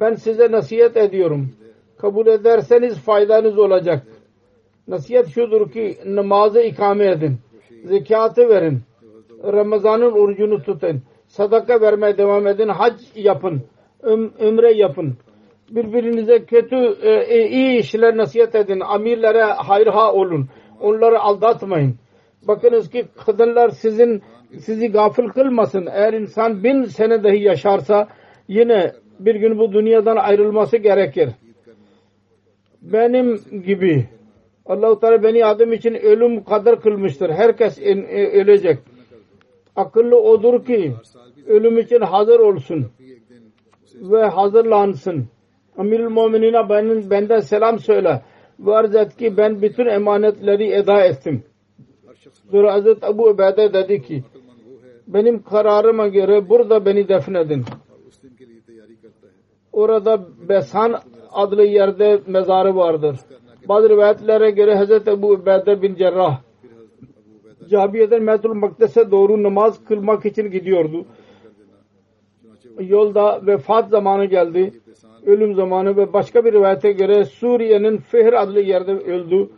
ben 0.00 0.14
size 0.14 0.52
nasihat 0.52 0.96
ediyorum. 0.96 1.50
Kabul 1.98 2.26
ederseniz 2.26 2.98
faydanız 2.98 3.58
olacak. 3.58 4.06
Nasihat 4.88 5.28
şudur 5.28 5.70
ki 5.70 5.96
namazı 6.06 6.60
ikame 6.60 7.06
edin. 7.10 7.38
Zekatı 7.84 8.48
verin. 8.48 8.80
Ramazanın 9.44 10.12
orucunu 10.12 10.62
tutun. 10.62 11.02
Sadaka 11.26 11.80
vermeye 11.80 12.18
devam 12.18 12.46
edin. 12.46 12.68
Hac 12.68 12.94
yapın. 13.14 13.62
Öm, 14.02 14.32
ömre 14.38 14.72
yapın. 14.72 15.16
Birbirinize 15.70 16.44
kötü 16.44 16.76
e, 17.02 17.10
e, 17.10 17.48
iyi 17.48 17.78
işler 17.78 18.16
nasihat 18.16 18.54
edin. 18.54 18.80
Amirlere 18.80 19.42
hayırha 19.42 20.12
olun. 20.12 20.48
Onları 20.80 21.20
aldatmayın. 21.20 21.94
Bakınız 22.48 22.90
ki 22.90 23.04
kadınlar 23.26 23.68
sizin 23.68 24.22
sizi 24.58 24.88
gafil 24.88 25.28
kılmasın. 25.28 25.86
Eğer 25.86 26.12
insan 26.12 26.64
bin 26.64 26.82
sene 26.82 27.24
dahi 27.24 27.42
yaşarsa 27.42 28.08
yine 28.48 28.92
bir 29.20 29.34
gün 29.34 29.58
bu 29.58 29.72
dünyadan 29.72 30.16
ayrılması 30.16 30.76
gerekir. 30.76 31.28
Benim 32.82 33.40
gibi 33.66 34.08
Allah-u 34.66 35.00
Teala 35.00 35.22
beni 35.22 35.44
adım 35.44 35.72
için 35.72 35.94
ölüm 35.94 36.44
kadar 36.44 36.80
kılmıştır. 36.80 37.30
Herkes 37.30 37.78
e, 37.78 37.92
ölecek. 38.42 38.78
Akıllı 39.76 40.20
odur 40.20 40.64
ki 40.64 40.94
ölüm 41.46 41.78
için 41.78 42.00
hazır 42.00 42.40
olsun 42.40 42.86
ve 43.94 44.24
hazırlansın. 44.24 45.28
Amirül 45.78 46.08
Muminine 46.08 46.68
benim, 46.68 47.10
benden 47.10 47.40
selam 47.40 47.78
söyle 47.78 48.22
ve 48.58 48.74
arz 48.74 48.94
et 48.94 49.16
ki 49.16 49.36
ben 49.36 49.62
bütün 49.62 49.86
emanetleri 49.86 50.72
eda 50.72 51.04
ettim. 51.04 51.42
Sonra 52.50 52.72
Hazreti 52.72 53.06
Ebu 53.06 53.28
Ubeyde 53.28 53.72
dedi 53.72 54.02
ki 54.02 54.22
benim 55.06 55.42
kararıma 55.42 56.08
göre 56.08 56.48
burada 56.48 56.84
beni 56.84 57.08
defnedin. 57.08 57.64
Orada 59.72 60.26
Besan 60.48 60.94
adlı 61.32 61.62
yerde 61.62 62.20
mezarı 62.26 62.76
vardır. 62.76 63.16
Bazı 63.68 63.88
rivayetlere 63.88 64.50
göre 64.50 64.76
Hz. 64.76 65.08
Ebu 65.08 65.30
Ubeyde 65.30 65.82
bin 65.82 65.94
Cerrah 65.94 66.40
Cabiye'den 67.70 68.22
Metul 68.22 68.54
Makdes'e 68.54 69.10
doğru 69.10 69.42
namaz 69.42 69.84
kılmak 69.84 70.26
için 70.26 70.50
gidiyordu. 70.50 71.04
Yolda 72.80 73.46
vefat 73.46 73.88
zamanı 73.88 74.24
geldi. 74.24 74.72
Ölüm 75.26 75.54
zamanı 75.54 75.96
ve 75.96 76.12
başka 76.12 76.44
bir 76.44 76.52
rivayete 76.52 76.92
göre 76.92 77.24
Suriye'nin 77.24 77.96
Fihr 77.96 78.32
adlı 78.32 78.60
yerde 78.60 78.92
öldü 78.92 79.48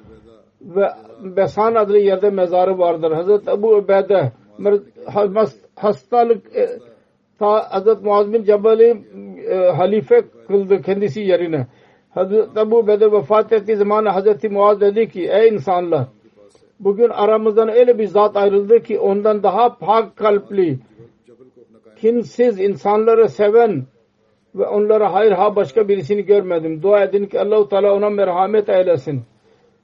ve 0.60 0.88
Besan 1.36 1.74
adlı 1.74 1.98
yerde 1.98 2.30
mezarı 2.30 2.78
vardır. 2.78 3.12
Hazreti 3.12 3.50
Ebu 3.50 3.74
Ubeyde 3.74 4.32
hastalık 5.74 6.56
e, 6.56 6.68
ta 7.38 7.72
Hazreti 7.72 8.04
Muaz 8.04 8.32
bin 8.32 8.44
Cebal'i 8.44 9.04
e, 9.50 9.54
halife 9.56 10.22
kıldı 10.46 10.82
kendisi 10.82 11.20
yerine. 11.20 11.66
Hazreti 12.10 12.60
Ebu 12.60 12.86
Bede 12.86 13.12
vefat 13.12 13.52
ettiği 13.52 13.76
zaman 13.76 14.06
Hazreti 14.06 14.48
Muaz 14.48 14.80
dedi 14.80 15.08
ki 15.08 15.28
ey 15.32 15.48
insanlar 15.48 16.06
bugün 16.80 17.08
aramızdan 17.08 17.68
öyle 17.68 17.98
bir 17.98 18.06
zat 18.06 18.36
ayrıldı 18.36 18.82
ki 18.82 18.98
ondan 18.98 19.42
daha 19.42 19.78
pak 19.78 20.16
kalpli 20.16 20.78
kinsiz 22.00 22.60
insanları 22.60 23.28
seven 23.28 23.86
ve 24.54 24.66
onlara 24.66 25.12
hayır 25.12 25.32
ha 25.32 25.56
başka 25.56 25.88
birisini 25.88 26.24
görmedim. 26.24 26.82
Dua 26.82 27.04
edin 27.04 27.26
ki 27.26 27.40
Allahu 27.40 27.68
Teala 27.68 27.94
ona 27.94 28.10
merhamet 28.10 28.68
eylesin. 28.68 29.22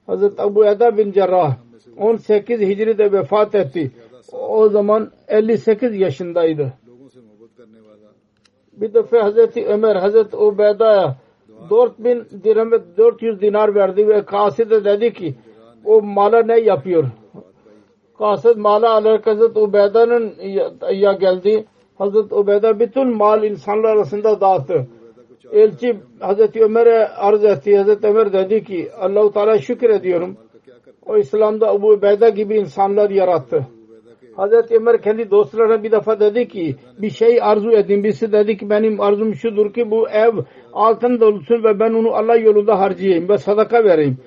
Hazreti 0.07 0.41
Ebu 0.41 0.65
Eda 0.65 0.97
bin 0.97 1.11
Cerrah 1.11 1.57
18 1.97 2.61
Hicri'de 2.61 3.11
vefat 3.11 3.55
etti 3.55 3.91
o 4.41 4.69
zaman 4.69 5.11
58 5.27 5.95
yaşındaydı. 5.95 6.73
Bir 8.73 8.93
defa 8.93 9.23
Hazreti 9.23 9.65
Ömer 9.65 9.95
Hazreti 9.95 10.37
Ubeyda'ya 10.37 11.15
4000 11.69 12.25
dirhem 12.43 12.71
400 12.97 13.41
dinar 13.41 13.75
verdi 13.75 14.07
ve 14.07 14.25
Kaside 14.25 14.85
dedi 14.85 15.13
ki 15.13 15.35
o 15.85 16.01
mala 16.01 16.43
ne 16.43 16.59
yapıyor? 16.59 17.05
Kasıt 18.17 18.57
mala 18.57 18.93
alarak 18.93 19.27
Hazreti 19.27 19.59
Ubeyda'nın 19.59 20.33
ya 20.91 21.13
geldi. 21.13 21.65
Hazreti 21.97 22.35
Ubeyda 22.35 22.79
bütün 22.79 23.17
mal 23.17 23.43
insanlar 23.43 23.89
arasında 23.89 24.41
dağıttı. 24.41 24.87
Elçi 25.51 25.99
Hazreti 26.19 26.63
Ömer'e 26.63 27.07
arz 27.07 27.43
etti. 27.43 27.77
Hazreti 27.77 28.07
Ömer 28.07 28.33
dedi 28.33 28.63
ki 28.63 28.89
Allah-u 28.99 29.31
Teala 29.31 29.57
şükür 29.57 29.89
ediyorum. 29.89 30.37
O 31.05 31.17
İslam'da 31.17 31.73
Ebu 31.73 31.99
gibi 32.35 32.57
insanlar 32.57 33.09
yarattı. 33.09 33.67
Hazreti 34.35 34.75
Ömer 34.75 35.01
kendi 35.01 35.31
dostlarına 35.31 35.83
bir 35.83 35.91
defa 35.91 36.19
dedi 36.19 36.47
ki 36.47 36.75
bir 37.01 37.09
şey 37.09 37.39
arzu 37.41 37.71
edin. 37.71 38.03
Birisi 38.03 38.31
dedi 38.31 38.57
ki 38.57 38.69
benim 38.69 39.01
arzum 39.01 39.35
şudur 39.35 39.73
ki 39.73 39.91
bu 39.91 40.09
ev 40.09 40.33
altın 40.73 41.19
dolusun 41.19 41.63
ve 41.63 41.79
ben 41.79 41.93
onu 41.93 42.13
Allah 42.13 42.35
yolunda 42.35 42.79
harcayayım 42.79 43.29
ve 43.29 43.37
sadaka 43.37 43.83
vereyim. 43.83 44.17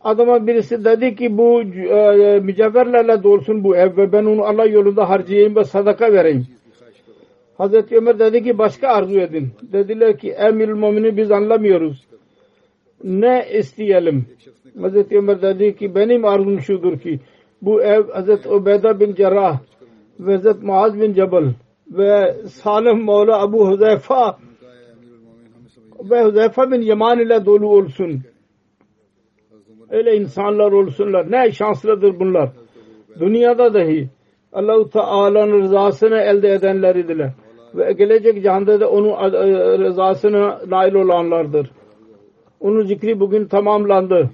Adama 0.00 0.46
birisi 0.46 0.84
dedi 0.84 1.16
ki 1.16 1.38
bu 1.38 1.62
e, 1.62 2.40
mücevherlerle 2.40 3.22
dolsun 3.22 3.64
bu 3.64 3.76
ev 3.76 3.96
ve 3.96 4.12
ben 4.12 4.24
onu 4.24 4.44
Allah 4.44 4.66
yolunda 4.66 5.08
harcayayım 5.08 5.56
ve 5.56 5.64
sadaka 5.64 6.12
vereyim. 6.12 6.46
Hazreti 7.58 7.96
Ömer 7.96 8.18
dedi 8.18 8.42
ki 8.42 8.58
başka 8.58 8.88
arzu 8.88 9.20
edin. 9.20 9.48
Dediler 9.72 10.18
ki 10.18 10.30
emirül 10.30 10.74
mümini 10.74 11.16
biz 11.16 11.30
anlamıyoruz. 11.30 12.06
Ne 13.04 13.46
isteyelim? 13.58 14.26
Hazreti 14.80 15.18
Ömer 15.18 15.42
dedi 15.42 15.76
ki 15.76 15.94
benim 15.94 16.24
arzum 16.24 16.60
şudur 16.60 16.98
ki 16.98 17.20
bu 17.62 17.82
ev 17.82 18.08
Hazreti 18.12 18.48
Ubeyda 18.48 19.00
bin 19.00 19.14
Cerrah 19.14 19.58
ve 20.20 20.32
Hazreti 20.32 20.66
Muaz 20.66 21.00
bin 21.00 21.12
Cebel 21.12 21.54
ve 21.90 22.34
Salim 22.46 23.06
Mevla 23.06 23.42
Abu 23.42 23.68
Huzeyfa 23.68 24.38
ve 26.10 26.24
Huzeyfa 26.24 26.70
bin 26.70 26.80
Yaman 26.80 27.18
ile 27.18 27.46
dolu 27.46 27.68
olsun. 27.68 28.20
Öyle 29.90 30.16
insanlar 30.16 30.72
olsunlar. 30.72 31.30
Ne 31.30 31.52
şanslıdır 31.52 32.20
bunlar. 32.20 32.50
Dünyada 33.20 33.74
dahi 33.74 34.08
Allah-u 34.52 34.90
Teala'nın 34.90 35.62
rızasını 35.62 36.18
elde 36.18 36.52
edenler 36.52 36.94
idiler. 36.96 37.32
Ve 37.74 37.92
gelecek 37.92 38.42
cihanda 38.42 38.80
da 38.80 38.90
onun 38.90 39.32
rızasına 39.84 40.60
nail 40.66 40.94
olanlardır. 40.94 41.70
Onun 42.60 42.80
zikri 42.80 43.20
bugün 43.20 43.46
tamamlandı. 43.46 44.30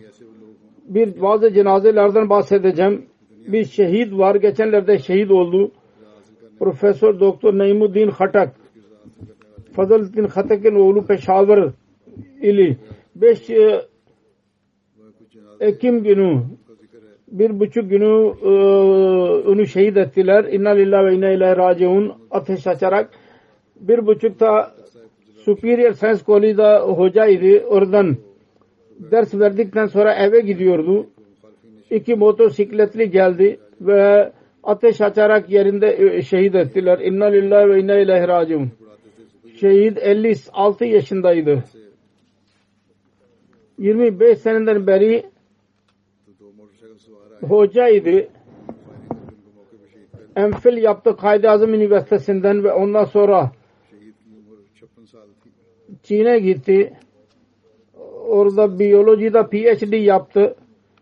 Bir 0.88 1.20
bazı 1.22 1.52
cenazelerden 1.52 2.30
bahsedeceğim. 2.30 3.06
Bir 3.46 3.64
şehit 3.64 4.12
var. 4.12 4.34
Geçenlerde 4.34 4.98
şehit 4.98 5.30
oldu. 5.30 5.70
Profesör 6.58 7.20
Doktor 7.20 7.58
Naimuddin 7.58 8.10
Khatak. 8.10 8.56
Fazlıddin 9.72 10.26
Khatak'ın 10.26 10.74
oğlu 10.74 11.06
Peşavar 11.06 11.72
ili. 12.42 12.76
5 13.14 13.50
Ekim 15.60 16.02
günü 16.02 16.42
bir 17.28 17.60
buçuk 17.60 17.90
günü 17.90 18.32
e, 18.42 18.50
onu 19.50 19.66
şehit 19.66 19.96
ettiler. 19.96 20.44
İnna 20.44 20.70
lillahi 20.70 21.06
ve 21.06 21.14
inna 21.14 21.30
ilahi 21.30 21.56
raciun 21.56 22.12
ateş 22.30 22.66
açarak 22.66 23.10
bir 23.80 24.06
buçukta 24.06 24.74
Superior 25.44 25.92
Science 25.92 26.24
College'da 26.26 26.80
hocaydı. 26.80 27.66
Oradan 27.66 28.16
ders 29.10 29.34
verdikten 29.34 29.86
sonra 29.86 30.14
eve 30.14 30.40
gidiyordu. 30.40 31.06
İki 31.90 32.14
motosikletli 32.14 33.10
geldi 33.10 33.60
ve 33.80 34.32
ateş 34.62 35.00
açarak 35.00 35.50
yerinde 35.50 36.22
şehit 36.22 36.54
ettiler. 36.54 36.98
İnna 36.98 37.24
lillahi 37.24 37.68
ve 37.68 37.80
inna 37.80 37.98
ilahi 37.98 38.28
raciun. 38.28 38.70
Şehit 39.60 39.98
56 39.98 40.84
yaşındaydı. 40.84 41.64
25 43.78 44.38
seneden 44.38 44.86
beri 44.86 45.26
hocaydı. 47.48 48.28
Emfil 50.36 50.76
yaptı 50.76 51.16
Kaid-i 51.16 51.50
Azam 51.50 51.74
Üniversitesi'nden 51.74 52.64
ve 52.64 52.72
ondan 52.72 53.04
sonra 53.04 53.52
Çin'e 56.02 56.38
gitti. 56.38 56.92
Orada 58.26 58.78
biyolojide 58.78 59.42
PhD 59.42 59.92
yaptı. 59.92 60.56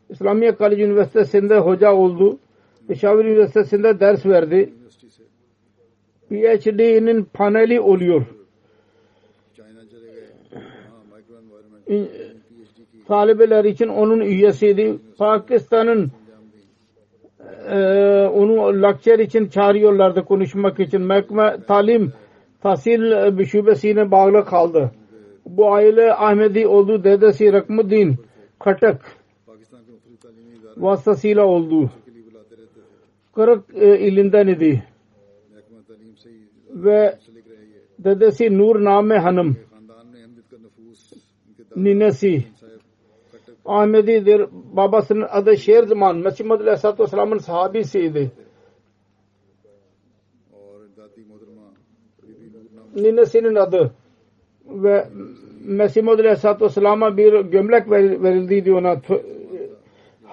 İslamiye 0.08 0.56
College 0.58 0.84
Üniversitesi'nde 0.84 1.58
hoca 1.58 1.92
oldu. 1.92 2.38
Peshawar 2.88 3.24
Üniversitesi'nde 3.24 4.00
ders 4.00 4.26
verdi. 4.26 4.72
PhD'nin 6.28 7.24
paneli 7.24 7.80
oluyor. 7.80 8.26
Talebeler 13.08 13.64
için 13.64 13.88
onun 13.88 14.20
üyesiydi. 14.20 14.98
Pakistan'ın 15.18 16.10
e, 17.70 17.78
onu 18.26 18.82
lecture 18.82 19.22
için 19.22 19.48
çağırıyorlardı 19.48 20.24
konuşmak 20.24 20.80
için. 20.80 21.02
Mehkeme 21.02 21.56
talim 21.68 22.12
tahsil 22.62 23.44
şubesine 23.44 24.10
bağlı 24.10 24.44
kaldı. 24.44 24.90
Bu 25.46 25.72
aile 25.72 26.12
Ahmedi 26.14 26.66
oldu. 26.66 27.04
Dedesi 27.04 27.52
Rakmuddin 27.52 28.16
Khatak 28.58 29.23
vasıtasıyla 30.76 31.46
oldu. 31.46 31.90
Kırık 33.34 33.64
e, 33.74 33.98
ilinden 33.98 34.46
idi. 34.46 34.84
Ve 36.70 37.18
dedesi 37.98 38.58
Nur 38.58 38.84
Name 38.84 39.18
Hanım 39.18 39.56
ninesi 41.76 42.44
Ahmedi'dir. 43.64 44.46
Babasının 44.52 45.26
adı 45.30 45.56
Şer 45.56 45.82
Zaman. 45.82 46.16
Mesih 46.16 46.44
Muhammed 46.44 46.66
Aleyhisselatü 46.66 47.02
Vesselam'ın 47.02 47.38
sahabisiydi. 47.38 48.30
Ninesinin 52.94 53.54
adı 53.54 53.94
ve 54.66 55.08
Mesih 55.64 56.02
Muhammed 56.02 56.24
Aleyhisselatü 56.24 56.64
Vesselam'a 56.64 57.16
bir 57.16 57.40
gömlek 57.40 57.90
verildiydi 57.90 58.72
ona. 58.72 59.00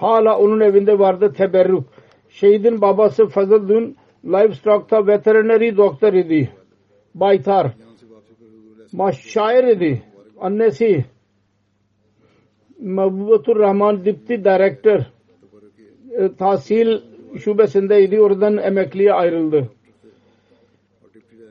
Hala 0.02 0.38
onun 0.38 0.60
evinde 0.60 0.98
vardı 0.98 1.32
teberrük. 1.32 1.84
Şehidin 2.28 2.80
babası 2.80 3.26
Fazıldun 3.26 3.96
livestock'ta 4.24 5.06
veterinary 5.06 5.76
doktor 5.76 6.12
idi. 6.12 6.50
Baytar. 7.14 7.72
Maşşair 8.92 9.64
idi. 9.64 10.02
Annesi 10.40 11.04
Mahbubatur 12.80 13.56
Rahman 13.56 14.04
Dipti 14.04 14.44
Director 14.44 15.00
e, 16.18 16.34
tahsil 16.38 17.00
şubesindeydi. 17.38 18.20
Oradan 18.20 18.56
emekliye 18.56 19.12
ayrıldı. 19.12 19.68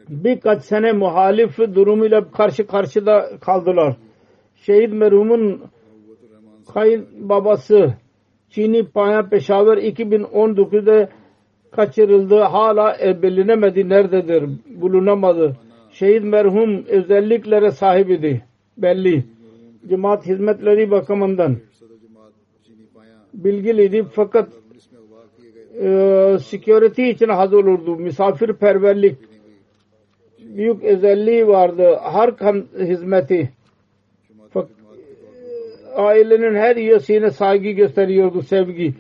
Birkaç 0.10 0.64
sene 0.64 0.92
muhalif 0.92 1.58
durumuyla 1.58 2.32
karşı 2.32 2.68
karşıda 2.68 3.30
kaldılar. 3.42 3.96
Şehit 4.56 4.94
merhumun 4.94 5.62
kayın 6.74 7.08
babası 7.30 7.94
Çin'i 8.52 8.84
Peşaver 9.30 9.78
2019'da 9.78 11.10
kaçırıldı. 11.72 12.40
Hala 12.40 12.98
bilinemedi 13.22 13.90
nerededir. 13.90 14.50
Bulunamadı. 14.82 15.58
Şehit 15.92 16.24
merhum 16.24 16.86
özelliklere 16.86 17.72
sahibiydi. 17.72 18.42
Belli 18.78 19.24
cemaat 19.90 20.26
hizmetleri 20.26 20.92
bakımından 20.92 21.58
bilgiliydi 23.34 24.06
fakat 24.14 24.50
e, 25.82 26.38
security 26.42 27.10
için 27.10 27.30
hazır 27.30 27.58
olurdu. 27.58 27.96
Misafirperverlik 27.96 29.18
büyük 30.40 30.84
özelliği 30.84 31.48
vardı. 31.48 32.00
Her 32.04 32.38
kan 32.38 32.66
hizmeti 32.80 33.50
ailenin 35.96 36.56
her 36.56 36.76
üyesine 36.76 37.32
saygı 37.32 37.70
gösteriyordu, 37.70 38.42
sevgi. 38.42 38.94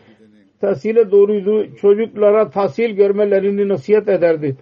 Tahsile 0.61 1.11
doğruydu. 1.11 1.75
Çocuklara 1.75 2.49
tahsil 2.49 2.89
görmelerini 2.89 3.69
nasihat 3.69 4.09
ederdi. 4.09 4.57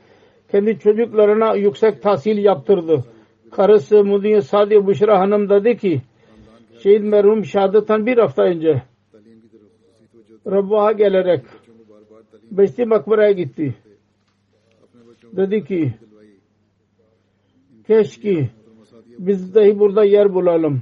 Kendi 0.52 0.80
çocuklarına 0.80 1.56
yüksek 1.56 2.02
tahsil 2.02 2.38
yaptırdı. 2.38 3.04
Karısı 3.52 4.04
Mudiye 4.04 4.42
Sadi 4.42 4.88
Büşra 4.88 5.20
Hanım 5.20 5.50
dedi 5.50 5.78
ki 5.78 6.02
şehit 6.84 7.04
merhum 7.04 7.46
şehadetten 7.46 8.06
bir 8.06 8.18
hafta 8.18 8.44
önce 8.44 8.82
Rabbah'a 10.48 10.92
gelerek 10.92 11.42
Beşti 12.52 12.86
Makbara'ya 12.86 13.32
gitti. 13.32 13.76
Dedi 15.36 15.64
ki 15.64 15.94
keşke 17.88 18.50
biz 19.20 19.56
dahi 19.56 19.80
burada 19.80 20.04
yer 20.04 20.34
bulalım. 20.34 20.82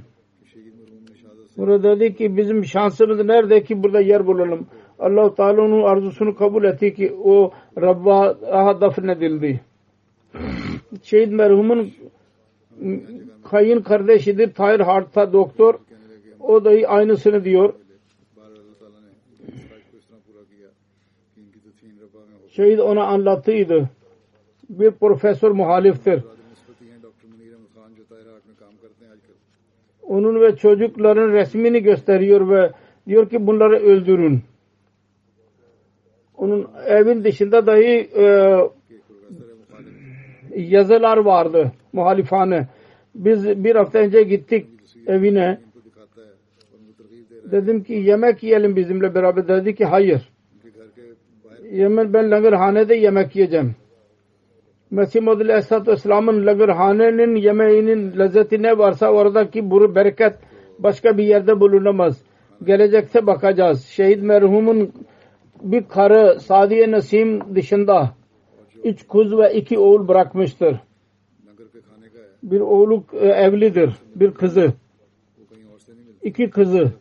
Burada 1.58 2.00
dedi 2.00 2.14
ki 2.14 2.36
bizim 2.36 2.64
şansımız 2.64 3.24
nerede 3.24 3.62
ki 3.62 3.82
burada 3.82 4.00
yer 4.00 4.26
bulalım. 4.26 4.66
Allah 4.98 5.34
Teala 5.34 5.62
onun 5.62 5.82
arzusunu 5.82 6.34
kabul 6.34 6.64
etti 6.64 6.94
ki 6.94 7.12
o 7.24 7.50
Rabb'a 7.80 8.36
defnedildi. 8.80 9.60
Şehit 11.02 11.32
merhumun 11.32 11.92
kayın 13.50 13.80
kardeşidir. 13.80 14.54
Tahir 14.54 14.80
Hart'a 14.80 15.32
doktor. 15.32 15.74
O 16.40 16.64
da 16.64 16.70
aynısını 16.88 17.44
diyor. 17.44 17.74
Şehit 22.48 22.80
ona 22.80 23.04
anlattıydı. 23.04 23.88
Bir 24.68 24.90
profesör 24.90 25.50
muhaliftir. 25.50 26.22
onun 30.08 30.40
ve 30.40 30.56
çocukların 30.56 31.32
resmini 31.32 31.82
gösteriyor 31.82 32.50
ve 32.50 32.70
diyor 33.06 33.28
ki 33.28 33.46
bunları 33.46 33.76
öldürün. 33.76 34.40
Onun 36.36 36.70
evin 36.86 37.24
dışında 37.24 37.66
dahi 37.66 38.10
e, 38.16 38.24
yazılar 40.56 41.16
vardı 41.16 41.72
muhalifane. 41.92 42.68
Biz 43.14 43.64
bir 43.64 43.76
hafta 43.76 43.98
önce 43.98 44.22
gittik 44.22 44.66
evine. 45.06 45.58
Dedim 47.50 47.82
ki 47.82 47.92
yemek 47.92 48.42
yiyelim 48.42 48.76
bizimle 48.76 49.14
beraber. 49.14 49.48
Dedi 49.48 49.74
ki 49.74 49.84
hayır. 49.84 50.30
Yemen 51.72 52.12
ben 52.12 52.30
langırhanede 52.30 52.94
yemek 52.94 53.36
yiyeceğim. 53.36 53.74
Mesih 54.90 55.20
Modül 55.22 55.50
Aleyhisselatü 55.50 55.90
Vesselam'ın 55.90 56.46
lagırhanenin 56.46 57.34
yemeğinin 57.34 58.18
lezzeti 58.18 58.62
ne 58.62 58.78
varsa 58.78 59.10
oradaki 59.10 59.70
bu 59.70 59.94
bereket 59.94 60.34
başka 60.78 61.18
bir 61.18 61.24
yerde 61.24 61.60
bulunamaz. 61.60 62.22
Gelecekte 62.64 63.26
bakacağız. 63.26 63.84
Şehit 63.84 64.22
merhumun 64.22 64.92
bir 65.62 65.88
karı 65.88 66.40
Sadiye 66.40 66.90
Nasim 66.90 67.54
dışında 67.54 68.14
üç 68.84 69.06
kuz 69.06 69.38
ve 69.38 69.54
iki 69.54 69.78
oğul 69.78 70.08
bırakmıştır. 70.08 70.76
Bir 72.42 72.60
oğlu 72.60 73.04
e, 73.12 73.26
evlidir. 73.26 73.90
Bir 74.14 74.30
kızı. 74.30 74.72
iki 76.22 76.50
kızı. 76.50 76.92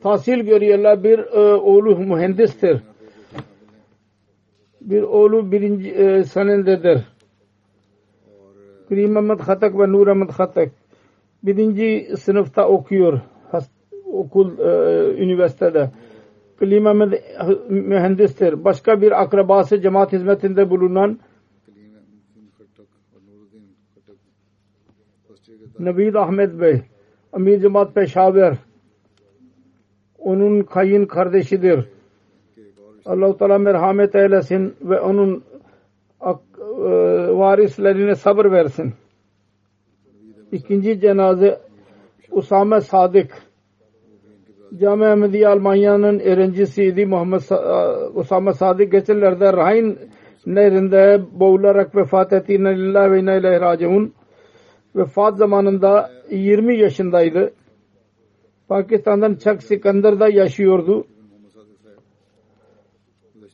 Tahsil 0.00 0.38
görüyorlar. 0.38 1.04
Bir 1.04 1.18
e, 1.18 1.54
oğlu 1.54 1.96
mühendistir 1.96 2.82
bir 4.90 5.02
oğlu 5.02 5.52
birinci 5.52 5.90
e, 5.90 6.24
senededir. 6.24 7.00
Kerim 8.88 9.16
Ahmet 9.16 9.40
Hatak 9.40 9.78
ve 9.78 9.92
Nur 9.92 10.06
Ahmet 10.06 10.30
Hatak 10.30 10.72
birinci 11.42 12.16
sınıfta 12.18 12.68
okuyor 12.68 13.20
okul 14.12 14.58
e, 14.58 15.22
üniversitede. 15.22 15.90
Kerim 16.60 16.86
Ahmet 16.86 17.14
e, 17.14 17.20
mühendistir. 17.68 18.64
Başka 18.64 19.00
bir 19.00 19.22
akrabası 19.22 19.80
cemaat 19.80 20.12
hizmetinde 20.12 20.70
bulunan 20.70 21.18
Nabil 25.78 26.16
Ahmet 26.16 26.60
Bey 26.60 26.82
Amir 27.32 27.60
Cemaat 27.60 27.94
Peşaver 27.94 28.56
onun 30.18 30.62
kayın 30.62 31.06
kardeşidir. 31.06 31.88
Allah-u 33.06 33.36
Teala 33.36 33.58
merhamet 33.58 34.14
eylesin 34.14 34.76
ve 34.82 35.00
onun 35.00 35.44
e, 36.22 36.30
varislerine 37.38 38.14
sabır 38.14 38.50
versin. 38.52 38.94
İkinci 40.52 41.00
cenaze 41.00 41.58
Usame 42.30 42.80
Sadık 42.80 43.30
Cami 44.80 45.06
Ahmedi 45.06 45.48
Almanya'nın 45.48 46.18
öğrencisiydi 46.18 47.06
Muhammed 47.06 47.40
e, 47.50 47.56
Usame 48.14 48.52
Sadık 48.52 48.92
geçenlerde 48.92 49.52
Rahin 49.52 49.98
nehrinde 50.46 51.22
boğularak 51.32 51.96
vefat 51.96 52.32
ettiğine 52.32 52.76
lillahi 52.76 53.10
ve 53.10 53.20
inna 53.20 53.34
ilahi 53.34 53.60
raciun 53.60 54.12
vefat 54.96 55.36
zamanında 55.36 56.10
20 56.30 56.78
yaşındaydı. 56.78 57.52
Pakistan'dan 58.68 59.34
Çak 59.34 59.62
Sikander'da 59.62 60.28
yaşıyordu 60.28 61.04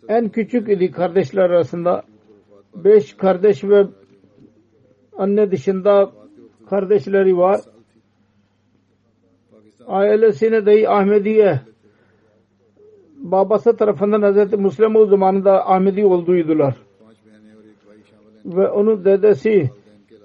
en 0.08 0.28
küçük 0.28 0.68
idi 0.68 0.90
kardeşler 0.90 1.50
arasında. 1.50 2.02
Beş 2.74 3.14
kardeş 3.14 3.64
ve 3.64 3.86
anne 5.16 5.50
dışında 5.50 6.10
kardeşleri 6.70 7.36
var. 7.36 7.60
Ailesine 9.86 10.66
dahi 10.66 10.88
Ahmediye 10.88 11.60
babası 13.16 13.76
tarafından 13.76 14.32
Hz. 14.32 14.58
Muslim 14.58 14.96
o 14.96 15.06
zamanında 15.06 15.70
Ahmedi 15.70 16.04
olduydular. 16.04 16.76
Ve 18.44 18.68
onun 18.68 19.04
dedesi 19.04 19.70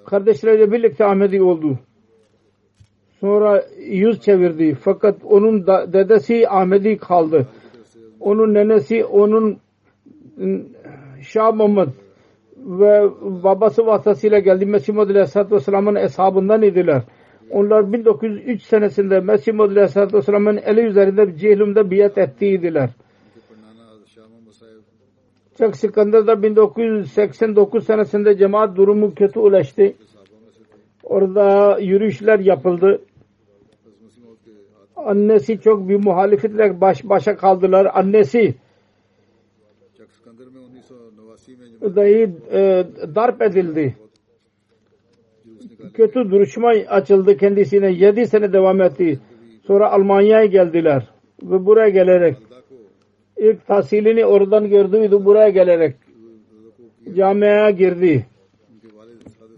kardeşleriyle 0.05 0.71
birlikte 0.71 1.05
Ahmedi 1.05 1.41
oldu. 1.41 1.79
Sonra 3.19 3.63
yüz 3.79 4.21
çevirdi. 4.21 4.75
Fakat 4.75 5.15
onun 5.23 5.67
dedesi 5.67 6.49
Ahmedi 6.49 6.97
kaldı. 6.97 7.47
Onun 8.19 8.53
nenesi 8.53 9.05
onun 9.05 9.57
Şah 11.21 11.53
Muhammed 11.53 11.87
ve 12.57 13.09
babası 13.43 13.85
vasıtasıyla 13.85 14.39
geldi. 14.39 14.65
Mesih 14.65 14.93
Muhammed 14.93 15.15
Aleyhisselatü 15.15 15.55
Vesselam'ın 15.55 15.95
eshabından 15.95 16.61
idiler. 16.61 17.03
Onlar 17.51 17.93
1903 17.93 18.61
senesinde 18.61 19.19
Mesih 19.19 19.53
Muhammed 19.53 19.75
Aleyhisselatü 19.75 20.17
Vesselam'ın 20.17 20.57
eli 20.57 20.81
üzerinde 20.81 21.37
Cehlim'de 21.37 21.91
biat 21.91 22.17
ettiydiler. 22.17 22.89
Çak 25.57 25.75
Sikandar'da 25.75 26.43
1989 26.43 27.85
senesinde 27.85 28.37
cemaat 28.37 28.75
durumu 28.75 29.15
kötü 29.15 29.39
ulaştı. 29.39 29.93
Orada 31.03 31.77
yürüyüşler 31.79 32.39
yapıldı. 32.39 33.01
Annesi 34.95 35.59
çok 35.59 35.89
bir 35.89 36.05
muhalifetle 36.05 36.81
baş 36.81 37.03
başa 37.03 37.35
kaldılar. 37.35 37.91
Annesi 37.93 38.55
dahi 41.83 42.29
e, 42.51 42.85
darp 43.15 43.41
edildi. 43.41 43.95
Kötü 45.93 46.31
duruşma 46.31 46.69
açıldı 46.89 47.37
kendisine. 47.37 47.91
Yedi 47.91 48.27
sene 48.27 48.53
devam 48.53 48.81
etti. 48.81 49.19
Sonra 49.67 49.91
Almanya'ya 49.91 50.45
geldiler. 50.45 51.09
Ve 51.43 51.65
buraya 51.65 51.89
gelerek 51.89 52.37
ilk 53.37 53.67
tahsilini 53.67 54.25
oradan 54.25 54.69
gördüydü. 54.69 55.25
Buraya 55.25 55.49
gelerek 55.49 55.95
camiye 57.15 57.71
girdi. 57.71 58.25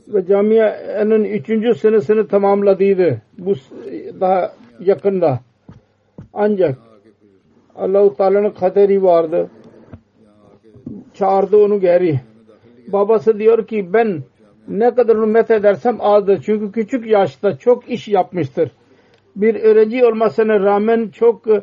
Ve 0.07 0.25
camiyenin 0.25 1.23
üçüncü 1.23 1.75
senesini 1.75 2.27
tamamladıydı. 2.27 3.21
Bu 3.37 3.53
daha 4.19 4.51
yakında. 4.79 5.39
Ancak 6.33 6.77
Allah-u 7.75 8.15
Teala'nın 8.15 8.49
kaderi 8.49 9.03
vardı 9.03 9.49
çağırdı 11.15 11.57
onu 11.57 11.79
geri. 11.79 12.19
Babası 12.87 13.39
diyor 13.39 13.67
ki 13.67 13.93
ben 13.93 14.23
ne 14.67 14.95
kadar 14.95 15.17
hürmet 15.17 15.51
edersem 15.51 15.97
azdır. 15.99 16.41
Çünkü 16.41 16.71
küçük 16.71 17.07
yaşta 17.07 17.57
çok 17.57 17.89
iş 17.89 18.07
yapmıştır. 18.07 18.71
Bir 19.35 19.55
öğrenci 19.55 20.05
olmasına 20.05 20.59
rağmen 20.59 21.07
çok 21.07 21.47
e, 21.47 21.61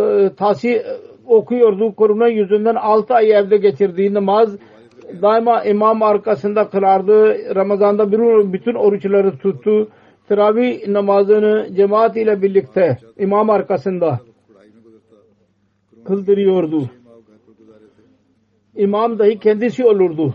e 0.00 0.30
tasi 0.36 0.82
okuyordu. 1.26 1.94
Korona 1.94 2.28
yüzünden 2.28 2.74
6 2.74 3.14
ay 3.14 3.32
evde 3.32 3.56
geçirdiği 3.56 4.14
namaz 4.14 4.56
daima 5.22 5.64
imam 5.64 6.02
arkasında 6.02 6.68
kılardı. 6.68 7.36
Ramazan'da 7.54 8.12
bütün 8.52 8.74
oruçları 8.74 9.38
tuttu. 9.38 9.88
Teravih 10.28 10.88
namazını 10.88 11.68
cemaat 11.76 12.16
ile 12.16 12.42
birlikte 12.42 12.98
imam 13.18 13.50
arkasında 13.50 14.20
kıldırıyordu 16.04 16.90
imam 18.78 19.18
dahi 19.18 19.38
kendisi 19.38 19.84
olurdu. 19.84 20.34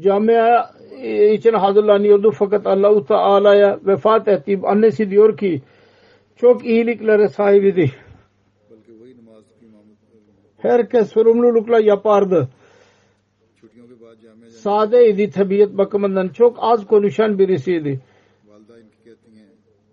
Camia 0.00 0.70
e, 1.00 1.34
için 1.34 1.52
hazırlanıyordu 1.52 2.30
fakat 2.30 2.66
Allah-u 2.66 3.04
Teala'ya 3.04 3.80
vefat 3.86 4.28
etti. 4.28 4.60
Annesi 4.64 5.10
diyor 5.10 5.36
ki 5.36 5.62
çok 6.36 6.64
iyiliklere 6.64 7.28
sahip 7.28 7.64
idi. 7.64 7.92
Herkes 10.58 11.12
sorumlulukla 11.12 11.80
yapardı. 11.80 12.48
Sadeydi 14.48 15.30
tabiat 15.30 15.78
bakımından. 15.78 16.28
Çok 16.28 16.56
az 16.60 16.86
konuşan 16.86 17.38
birisiydi. 17.38 18.00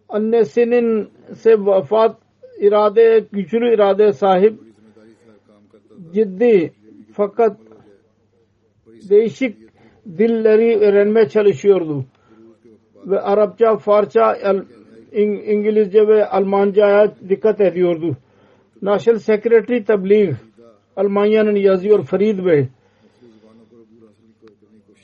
Annesinin 0.10 1.10
se 1.36 1.66
vefat 1.66 2.18
irade, 2.60 3.26
güçlü 3.32 3.74
irade 3.74 4.12
sahip 4.14 4.66
ciddi 6.14 6.74
fakat 7.14 7.58
değişik 9.10 9.58
dilleri 10.18 10.78
öğrenmeye 10.78 11.30
çalışıyordu. 11.30 12.05
Ve 13.05 13.20
Arapça, 13.20 13.78
Farsça, 13.78 14.38
İngilizce 15.45 16.08
ve 16.08 16.26
Almanca'ya 16.26 17.14
dikkat 17.30 17.62
ediyordu. 17.62 18.18
National 18.82 19.20
Secretary 19.20 19.84
Tabligh 19.84 20.36
Almanya'nın 20.95 21.55
yazıyor 21.55 22.03
Farid 22.03 22.45
Bey. 22.45 22.68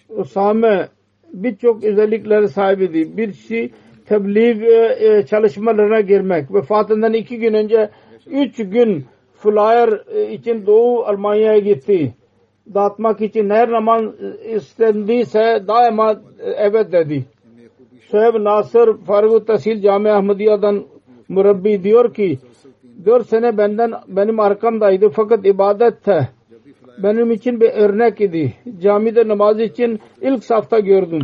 Usame 0.09 0.87
birçok 1.33 1.83
özellikleri 1.83 2.49
sahibiydi. 2.49 3.17
Birisi 3.17 3.71
tebliğ 4.05 4.65
e, 4.65 5.07
e, 5.07 5.25
çalışmalarına 5.25 6.01
girmek. 6.01 6.53
Vefatından 6.53 7.13
iki 7.13 7.39
gün 7.39 7.53
önce 7.53 7.89
üç 8.27 8.55
gün 8.57 9.05
flyer 9.43 10.01
e, 10.15 10.33
için 10.33 10.65
Doğu 10.65 11.03
Almanya'ya 11.03 11.59
gitti. 11.59 12.13
dağıtmak 12.73 13.21
için 13.21 13.49
her 13.49 13.71
namaz 13.71 14.03
istendiyse 14.55 15.63
daima 15.67 16.21
evet 16.57 16.91
dedi. 16.91 17.25
Şuayb 18.01 18.43
Nasır 18.43 18.97
Faruk 18.97 19.47
Tahsil 19.47 19.81
Cami 19.81 20.11
Ahmediye'den 20.11 20.83
murabbi 21.29 21.83
diyor 21.83 22.13
ki 22.13 22.39
dört 23.05 23.27
sene 23.27 23.57
benden 23.57 23.91
benim 24.07 24.39
arkamdaydı 24.39 25.09
fakat 25.09 25.45
ibadette 25.45 26.29
benim 27.03 27.31
için 27.31 27.61
bir 27.61 27.69
örnek 27.69 28.21
idi. 28.21 28.53
Camide 28.81 29.27
namaz 29.27 29.59
için 29.59 29.99
ilk 30.21 30.43
safta 30.43 30.79
gördüm. 30.79 31.21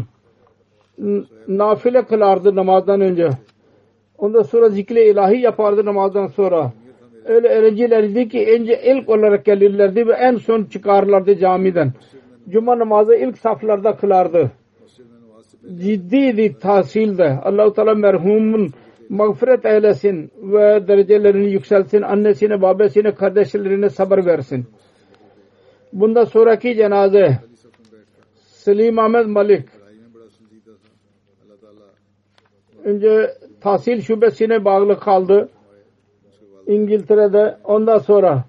Nafile 1.48 2.06
kılardı 2.06 2.56
namazdan 2.56 3.02
önce. 3.02 3.30
Ondan 4.18 4.42
sonra 4.42 4.70
zikri 4.70 5.10
ilahi 5.10 5.42
yapardı 5.42 5.86
namazdan 5.86 6.28
sonra. 6.28 6.72
Öyle 7.30 7.48
öğrencilerdi 7.48 8.30
ki 8.30 8.48
önce 8.60 8.82
ilk 8.86 9.10
olarak 9.10 9.46
gelirlerdi 9.46 10.08
ve 10.08 10.14
en 10.14 10.36
son 10.36 10.64
çıkarlardı 10.64 11.38
camiden. 11.38 11.94
Cuma 12.50 12.80
namazı 12.80 13.16
ilk 13.16 13.38
saflarda 13.38 13.96
kılardı. 13.96 14.52
Ciddiydi 15.76 16.60
tahsilde. 16.60 17.40
Allah-u 17.44 17.74
Teala 17.74 17.96
merhumun 17.96 18.70
mağfiret 19.10 19.66
eylesin 19.66 20.32
ve 20.42 20.88
derecelerini 20.88 21.52
yükselsin. 21.52 22.02
Annesine, 22.02 22.62
babasine, 22.62 23.12
kardeşlerine 23.12 23.90
sabır 23.90 24.26
versin. 24.26 24.66
Bundan 25.94 26.24
sonraki 26.24 26.76
cenaze 26.76 27.40
Selim 28.46 29.00
Ahmet 29.00 29.28
Malik 29.28 29.70
önce 32.84 33.34
tahsil 33.62 34.02
şubesine 34.02 34.66
bağlı 34.66 35.00
kaldı. 35.00 35.50
İngiltere'de 36.70 37.58
ondan 37.64 37.98
sonra 37.98 38.44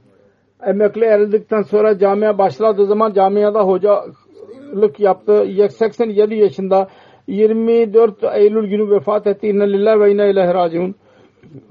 emekli 0.67 1.11
ayrıldıktan 1.11 1.63
sonra 1.63 1.99
camiye 1.99 2.39
başladığı 2.39 2.87
zaman 2.87 3.13
camiada 3.13 3.63
hocalık 3.63 5.01
yaptı. 5.01 5.47
87 5.71 6.35
yaşında 6.35 6.89
24 7.27 8.25
Eylül 8.35 8.69
günü 8.69 8.91
vefat 8.91 9.27
etti. 9.27 9.49
İnne 9.49 9.73
lillahi 9.73 10.01
ve 10.01 10.13
inne 10.13 10.31
ilahi 10.31 10.55
raciun. 10.55 10.95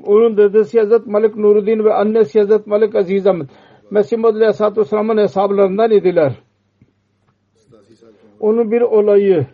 Onun 0.05 0.37
dedesi 0.37 0.79
Hazret 0.79 1.07
Malik 1.07 1.35
Nuruddin 1.35 1.85
ve 1.85 1.93
annesi 1.93 2.39
Hazret 2.39 2.67
Malik 2.67 2.95
Aziz 2.95 3.27
Ahmet. 3.27 3.49
Mesih 3.91 4.17
Muhammed 4.17 4.41
Aleyhisselatü 4.41 4.81
Vesselam'ın 4.81 5.17
hesaplarından 5.17 5.91
idiler. 5.91 6.33
Onun 8.39 8.71
bir 8.71 8.81
olayı 8.81 9.45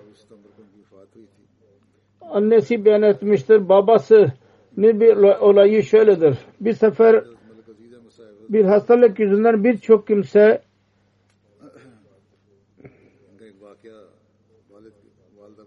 annesi 2.30 2.86
beyan 2.86 3.02
etmiştir. 3.02 3.70
Babası 3.70 4.34
bir 4.78 5.18
olayı 5.18 5.84
şöyledir. 5.84 6.38
Bir 6.62 6.74
sefer 6.74 7.24
bir 8.50 8.66
hastalık 8.66 9.20
yüzünden 9.20 9.64
birçok 9.64 10.08
kimse 10.08 10.62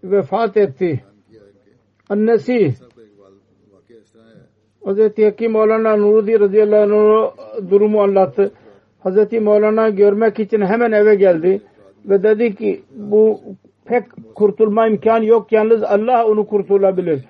vefat 0.03 0.57
etti. 0.57 1.03
Annesi 2.09 2.73
Hazreti 4.83 5.25
Hakim 5.25 5.51
Maulana 5.51 5.95
Nurudi 5.95 6.39
radıyallahu 6.39 7.33
durumu 7.69 8.01
anlattı. 8.01 8.51
Hazreti 8.99 9.39
Maulana 9.39 9.89
görmek 9.89 10.39
için 10.39 10.61
hemen 10.61 10.91
eve 10.91 11.15
geldi 11.15 11.61
ve 12.05 12.23
dedi 12.23 12.55
ki 12.55 12.83
bu 12.95 13.41
pek 13.85 14.03
kurtulma 14.35 14.87
imkan 14.87 15.21
yok 15.21 15.51
yalnız 15.51 15.83
Allah 15.83 16.25
onu 16.25 16.47
kurtulabilir. 16.47 17.25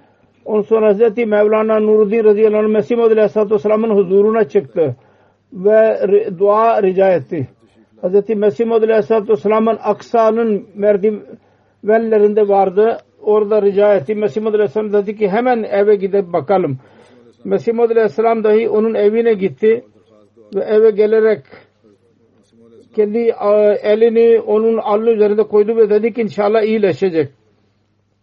Ondan 0.46 0.62
sonra 0.62 0.94
Hz. 0.94 1.18
Mevlana 1.18 1.80
Nuruddin 1.80 2.24
radıyallahu 2.24 2.66
anh 2.66 2.70
Mesih 2.70 2.96
Muhammed 2.96 3.18
Aleyhisselatü 3.18 3.54
Vesselam'ın 3.54 3.96
huzuruna 3.96 4.44
çıktı 4.44 4.96
ve 5.54 6.00
dua 6.40 6.84
rica 6.84 7.10
etti. 7.10 7.48
Hz. 8.04 8.30
Mesih 8.30 8.66
Muhammed 8.66 8.90
Aleyhisselatü 8.90 9.30
Vesselam'ın 9.30 9.78
Aksa'nın 9.84 10.68
merdivenlerinde 10.76 12.48
vardı. 12.48 12.98
Orada 13.22 13.62
rica 13.62 13.94
etti. 13.94 14.16
Mesih 14.16 14.42
Muhammed 14.42 14.60
Aleyhisselam 14.60 14.94
dedi 14.94 15.16
ki 15.16 15.30
hemen 15.30 15.64
eve 15.64 15.96
gidip 15.96 16.34
bakalım. 16.34 16.78
Mesih 17.46 17.74
Muhammed 17.74 17.96
Aleyhisselam 17.96 18.44
dahi 18.44 18.70
onun 18.70 18.94
evine 18.94 19.34
gitti 19.34 19.84
ve 20.56 20.60
eve 20.60 20.92
gelerek 20.92 21.42
kendi 22.96 23.34
elini 23.84 24.40
onun 24.40 24.78
alnı 24.78 25.10
üzerinde 25.10 25.44
koydu 25.44 25.76
ve 25.78 25.90
dedi 25.90 26.14
ki 26.14 26.22
inşallah 26.22 26.62
iyileşecek. 26.62 27.30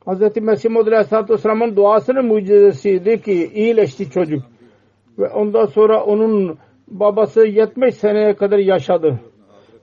Hz. 0.06 0.36
Mesih 0.42 0.70
Muhammed 0.70 0.92
Aleyhisselatü 0.92 1.32
Vesselam'ın 1.32 1.76
duasının 1.76 2.26
mucizesiydi 2.26 3.22
ki 3.22 3.50
iyileşti 3.54 4.10
çocuk. 4.10 4.42
Ve 5.18 5.28
ondan 5.28 5.66
sonra 5.66 6.04
onun 6.04 6.58
babası 6.88 7.46
70 7.46 7.94
seneye 7.94 8.34
kadar 8.34 8.58
yaşadı. 8.58 9.20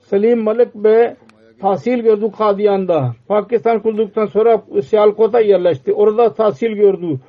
Selim 0.00 0.42
Malik 0.42 0.74
Bey 0.74 1.14
tahsil 1.60 1.98
gördü 1.98 2.30
Kadiyan'da. 2.38 3.14
Pakistan 3.28 3.82
kurulduktan 3.82 4.26
sonra 4.26 4.62
Sialkot'a 4.82 5.40
yerleşti. 5.40 5.92
Orada 5.92 6.34
tahsil 6.34 6.70
gördü. 6.70 7.20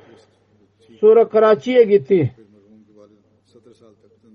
Sonra 1.00 1.28
Karachi'ye 1.28 1.84
gitti. 1.84 2.32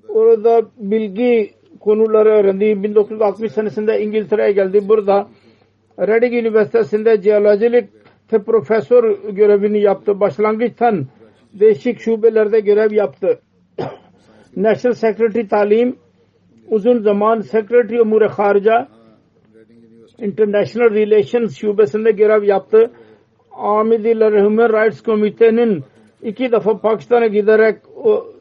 Orada 0.10 0.62
bilgi 0.78 1.52
konuları 1.80 2.30
öğrendi. 2.30 2.84
1960 2.84 3.52
senesinde 3.52 4.02
İngiltere'ye 4.02 4.52
geldi. 4.52 4.90
Burada 4.90 5.28
Reading 6.00 6.34
Üniversitesi'nde 6.34 7.22
jeolojilik 7.22 8.01
profesör 8.40 9.30
görevini 9.30 9.82
yaptı. 9.82 10.20
Başlangıçtan 10.20 11.08
değişik 11.54 12.00
şubelerde 12.00 12.60
görev 12.60 12.92
yaptı. 12.92 13.40
National 14.56 14.94
Secretary 14.94 15.48
Talim 15.48 15.96
uzun 16.68 17.00
zaman 17.00 17.40
Secretary 17.40 18.00
Umur 18.00 18.22
Harca 18.22 18.88
International 20.18 20.96
Relations 20.96 21.58
şubesinde 21.58 22.12
görev 22.12 22.44
yaptı. 22.44 22.92
Amidiler 23.52 24.44
Human 24.44 24.70
Rights 24.70 25.02
Komite'nin 25.02 25.84
iki 26.22 26.52
defa 26.52 26.78
Pakistan'a 26.78 27.28
giderek 27.28 27.78
o, 27.96 28.34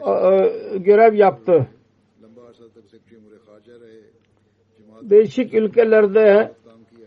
o, 0.00 0.10
o, 0.10 0.50
görev 0.78 1.14
yaptı. 1.14 1.66
Değişik 5.02 5.54
ülkelerde 5.54 6.52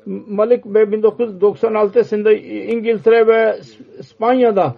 Malik 0.07 0.65
Bey 0.65 0.91
1996 0.91 1.93
senesinde 1.93 2.41
İngiltere 2.43 3.27
ve 3.27 3.59
İspanya'da 3.99 4.75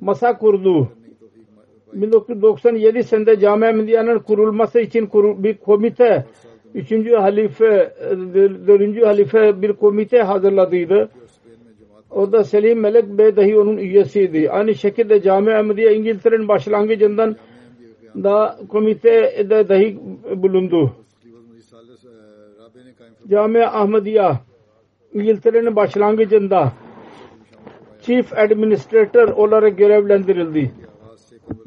masa 0.00 0.38
kurdu. 0.38 0.88
1997 1.92 3.02
senesinde 3.04 3.40
Cami 3.40 3.66
Ahmediye'nin 3.66 4.18
kurulması 4.18 4.80
için 4.80 5.08
bir 5.42 5.54
komite, 5.54 6.24
üçüncü 6.74 7.14
halife, 7.14 7.94
dördüncü 8.66 9.04
halife 9.04 9.62
bir 9.62 9.72
komite 9.72 10.18
hazırladıydı. 10.18 11.10
Orada 12.10 12.44
Selim 12.44 12.80
Melek 12.80 13.04
Bey 13.18 13.36
dahi 13.36 13.58
onun 13.58 13.76
üyesiydi. 13.76 14.50
Aynı 14.50 14.74
şekilde 14.74 15.22
Cami 15.22 15.54
Ahmediye 15.54 15.94
İngiltere'nin 15.94 16.48
başlangıcından 16.48 17.36
da 18.16 18.58
komitede 18.68 19.68
dahi 19.68 19.98
bulundu. 20.36 20.92
Cami 23.30 23.66
Ahmediye 23.66 24.32
İngiltere'nin 25.14 25.76
başlangıcında 25.76 26.72
Chief 28.02 28.38
Administrator 28.38 29.28
olarak 29.28 29.78
görevlendirildi. 29.78 30.70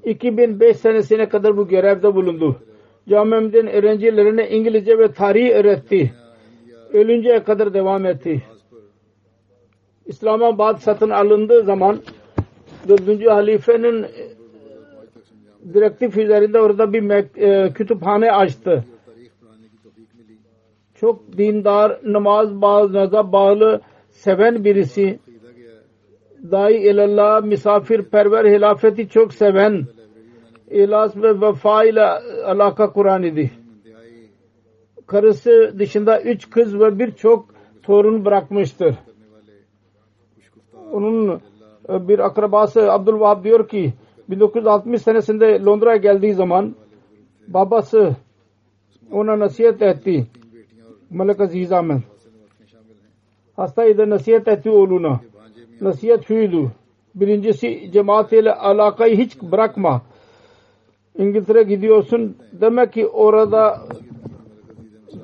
2005 0.06 0.78
senesine 0.78 1.30
kadar 1.30 1.58
bu 1.58 1.68
görevde 1.68 2.16
bulundu. 2.16 2.56
Cami'nin 3.10 3.68
öğrencilerine 3.68 4.50
İngilizce 4.50 5.00
ve 5.00 5.12
tarih 5.12 5.52
öğretti. 5.52 6.14
Ölünceye 6.94 7.44
kadar 7.44 7.74
devam 7.74 8.06
etti. 8.06 8.44
İslamabad 10.06 10.78
satın 10.78 11.10
alındığı 11.10 11.64
zaman 11.64 12.00
dördüncü 12.90 13.30
halifenin 13.30 14.06
direktif 15.74 16.18
üzerinde 16.18 16.60
orada 16.60 16.94
bir 16.94 17.12
e, 17.42 17.74
kütüphane 17.74 18.32
açtı. 18.32 18.84
Çok 21.04 21.38
dindar, 21.38 22.00
namaz 22.04 22.62
bağlı, 22.62 23.12
bağlı, 23.32 23.82
seven 24.10 24.64
birisi. 24.64 25.20
Dai 26.52 26.74
ilallah, 26.74 27.44
misafirperver, 27.44 28.46
hilafeti 28.46 29.10
çok 29.10 29.34
seven, 29.34 29.86
ilas 30.72 31.18
ve 31.18 31.42
vefa 31.42 31.84
ile 31.84 32.04
alaka 32.46 32.94
kuran 32.94 33.24
idi. 33.24 33.52
Karısı 35.08 35.76
dışında 35.80 36.22
üç 36.22 36.50
kız 36.50 36.80
ve 36.80 37.00
birçok 37.00 37.46
torun 37.84 38.26
bırakmıştır. 38.26 38.96
Onun 40.92 41.42
bir 41.90 42.20
akrabası 42.20 42.92
Abdülvahab 42.92 43.44
diyor 43.44 43.68
ki 43.68 43.94
1960 44.30 45.02
senesinde 45.02 45.64
Londra'ya 45.66 45.98
geldiği 45.98 46.34
zaman 46.34 46.76
babası 47.48 48.16
ona 49.12 49.40
nasihat 49.40 49.82
etti. 49.82 50.28
Malik 51.13 51.41
Aziz 51.41 51.73
Ahmet. 51.73 52.03
Hastaydı 53.57 54.11
nasihat 54.11 54.49
etti 54.49 54.71
oğluna. 54.71 55.21
Nasihat 55.81 56.27
şuydu. 56.27 56.73
Birincisi 57.15 57.91
cemaat 57.93 58.33
ile 58.33 58.53
alakayı 58.53 59.17
hiç 59.17 59.43
bırakma. 59.43 60.03
İngiltere 61.19 61.63
gidiyorsun 61.63 62.37
demek 62.53 62.93
ki 62.93 63.07
orada 63.07 63.81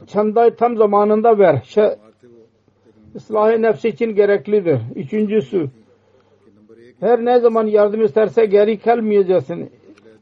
çandayı 0.06 0.54
tam 0.56 0.76
zamanında 0.76 1.38
ver. 1.38 1.54
Şe- 1.54 1.96
मार 2.04 2.12
थे 2.20 2.26
वो 2.26 2.40
लेकिन 2.86 3.16
ıslah 3.16 3.58
nefsi 3.58 3.88
için 3.88 4.14
gereklidir. 4.14 4.78
Üçüncüsü 4.96 5.60
कि 6.44 6.50
नंबर 6.56 6.76
एक 6.86 6.94
her 7.00 7.24
ne 7.24 7.40
zaman 7.40 7.66
yardım 7.66 8.02
isterse 8.04 8.46
geri 8.46 8.78
kalmayacaksın. 8.78 9.70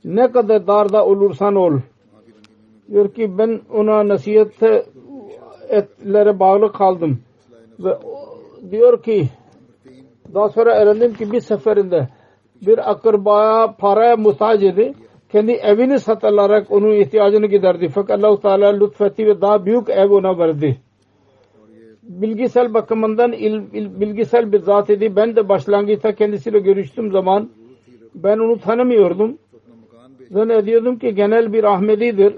Ne 0.05 0.33
kadar 0.33 0.67
darda 0.67 1.07
olursan 1.07 1.55
ol. 1.55 1.73
वहाँ 1.73 2.23
की 2.27 2.33
रंगीनी 2.37 2.57
में 2.85 2.93
Diyor 2.93 3.15
ki 3.15 3.39
ben 3.39 3.61
ona 3.71 4.09
nasihat 4.09 4.49
etlere 5.70 6.40
bağlı 6.40 6.72
kaldım. 6.72 7.20
Ve 7.80 7.94
o, 7.94 8.40
diyor 8.72 9.04
ki 9.04 9.28
daha 10.34 10.50
sonra 10.50 10.82
öğrendim 10.82 11.14
ki 11.14 11.32
bir 11.32 11.40
seferinde 11.40 12.08
bir 12.62 12.92
akrabaya 12.92 13.76
paraya 13.80 14.18
muhtaç 14.18 14.64
idi. 14.64 14.94
Kendi 15.32 15.52
evini 15.52 16.00
satılarak 16.00 16.72
onun 16.72 16.92
ihtiyacını 16.92 17.46
giderdi. 17.48 17.90
Fakat 17.90 18.24
Allah-u 18.24 18.40
Teala 18.40 18.68
lütfetti 18.68 19.28
ve 19.28 19.42
daha 19.42 19.66
büyük 19.66 19.90
ev 19.90 20.12
ona 20.12 20.38
verdi. 20.38 20.78
Bilgisel 22.04 22.74
bakımından 22.74 23.32
il, 23.32 23.62
il, 23.74 24.02
bilgisel 24.02 24.52
bir 24.52 24.60
zat 24.60 24.90
idi. 24.90 25.16
Ben 25.16 25.36
de 25.36 25.50
başlangıçta 25.50 26.16
kendisiyle 26.16 26.60
görüştüğüm 26.60 27.12
zaman 27.12 27.50
ben 28.16 28.38
onu 28.38 28.60
tanımıyordum. 28.60 29.38
Zannediyordum 30.32 31.00
ki 31.00 31.16
genel 31.16 31.54
bir 31.54 31.64
Ahmedidir 31.64 32.34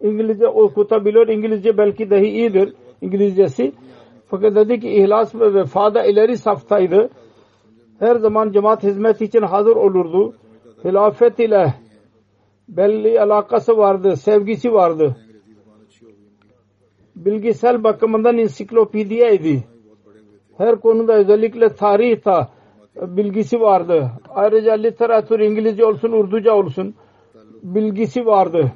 İngilizce 0.00 0.48
okutabiliyor. 0.48 1.28
İngilizce 1.28 1.78
belki 1.78 2.10
dahi 2.10 2.26
iyidir. 2.26 2.74
İngilizcesi. 3.00 3.72
Fakat 4.26 4.54
dedi 4.54 4.80
ki 4.80 4.90
ihlas 4.90 5.34
ve 5.34 5.54
vefada 5.54 6.04
ileri 6.04 6.36
saftaydı. 6.36 7.10
Her 7.98 8.16
zaman 8.16 8.52
cemaat 8.52 8.82
hizmet 8.82 9.20
için 9.20 9.42
hazır 9.42 9.76
olurdu. 9.76 10.34
Hilafet 10.84 11.38
ile 11.38 11.74
belli 12.68 13.20
alakası 13.20 13.76
vardı, 13.76 14.16
sevgisi 14.16 14.72
vardı. 14.72 15.16
Bilgisel 17.16 17.84
bakımından 17.84 18.38
ensiklopediyeydi. 18.38 19.64
Her 20.58 20.80
konuda 20.80 21.12
özellikle 21.12 21.68
tarihta 21.68 22.48
bilgisi 22.96 23.60
vardı. 23.60 24.10
Ayrıca 24.28 24.72
literatür 24.72 25.40
İngilizce 25.40 25.84
olsun, 25.84 26.12
Urduca 26.12 26.52
olsun 26.54 26.94
bilgisi 27.62 28.26
vardı. 28.26 28.72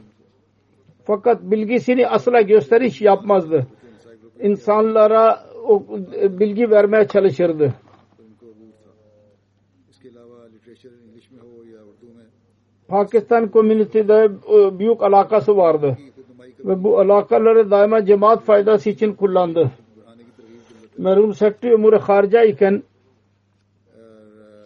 Fakat 1.05 1.43
bilgisini 1.43 2.09
asla 2.09 2.41
gösteriş 2.41 3.01
yapmazdı. 3.03 3.67
İnsanlara 4.41 5.41
o 5.69 5.83
e, 6.23 6.39
bilgi 6.39 6.71
vermeye 6.71 7.09
çalışırdı. 7.09 7.75
Pakistan 12.89 13.49
komünitede 13.49 14.31
e, 14.55 14.79
büyük 14.79 15.03
alakası 15.03 15.57
vardı. 15.57 15.97
Ve 16.65 16.85
bu 16.85 16.99
alakaları 16.99 17.71
daima 17.71 18.05
cemaat 18.05 18.43
faydası 18.43 18.91
için 18.91 19.13
kullandı. 19.13 19.71
Merhum 20.99 21.35
Sekreteri 21.35 21.75
Umur 21.75 21.93
Harca 21.93 22.43
iken 22.43 22.83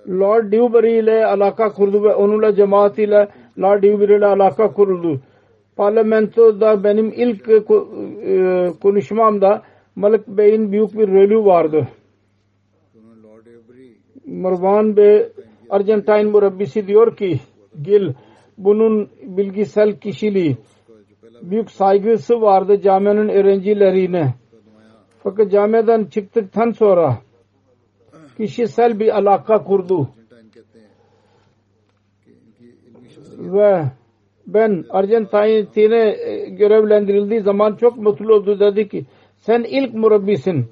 Lord 0.09 0.53
Dewberry 0.53 0.99
ile 0.99 1.27
alaka 1.27 1.73
kurdu 1.73 2.05
ve 2.05 2.15
onunla 2.15 2.55
cemaat 2.55 2.99
ile 2.99 3.29
Lord 3.59 3.83
Dewberry 3.83 4.17
ile 4.17 4.27
alaka 4.27 4.73
kuruldu 4.73 5.21
parlamentoda 5.79 6.85
benim 6.85 7.13
ilk 7.17 7.49
e, 7.49 7.55
e, 7.55 8.73
konuşmamda 8.83 9.63
Malik 9.97 10.29
Bey'in 10.29 10.73
büyük 10.73 10.95
bir 10.95 11.09
rolü 11.09 11.45
vardı. 11.45 11.89
Marwan 14.27 14.97
Bey 14.97 15.29
Arjantin 15.71 16.27
mürebbisi 16.33 16.87
diyor 16.87 17.17
ki 17.17 17.41
Gil 17.83 18.13
bunun 18.59 19.09
bilgisel 19.23 20.01
kişiliği 20.01 20.57
büyük 21.43 21.71
saygısı 21.71 22.41
vardı 22.41 22.81
camianın 22.81 23.29
öğrencilerine. 23.29 24.35
Fakat 25.23 25.53
camiadan 25.53 26.05
çıktıktan 26.05 26.71
sonra 26.71 27.19
kişisel 28.37 29.01
bir 29.01 29.17
alaka 29.17 29.65
kurdu. 29.65 30.09
Ve 33.39 33.85
ben 34.55 34.85
Arjantin'e 34.91 36.17
e, 36.27 36.49
görevlendirildiği 36.49 37.41
zaman 37.41 37.77
çok 37.77 37.97
mutlu 37.97 38.35
oldu 38.35 38.61
dedi 38.61 38.89
ki 38.89 39.05
sen 39.37 39.63
ilk 39.63 39.95
murabbisin. 39.95 40.67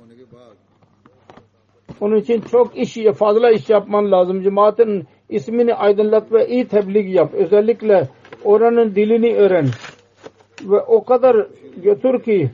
Onun 2.01 2.17
için 2.17 2.41
çok 2.41 2.79
iş, 2.79 2.99
fazla 3.19 3.51
iş 3.51 3.71
yapman 3.71 4.13
lazım. 4.13 4.43
Cemaatin 4.43 5.05
ismini 5.29 5.75
aydınlat 5.75 6.33
ve 6.33 6.49
iyi 6.49 6.69
tebliğ 6.69 7.11
yap. 7.11 7.35
Özellikle 7.35 8.09
oranın 8.45 8.95
dilini 8.95 9.37
öğren. 9.37 9.67
Ve 10.65 10.81
o 10.81 11.05
kadar 11.05 11.47
götür 11.77 12.23
ki 12.23 12.51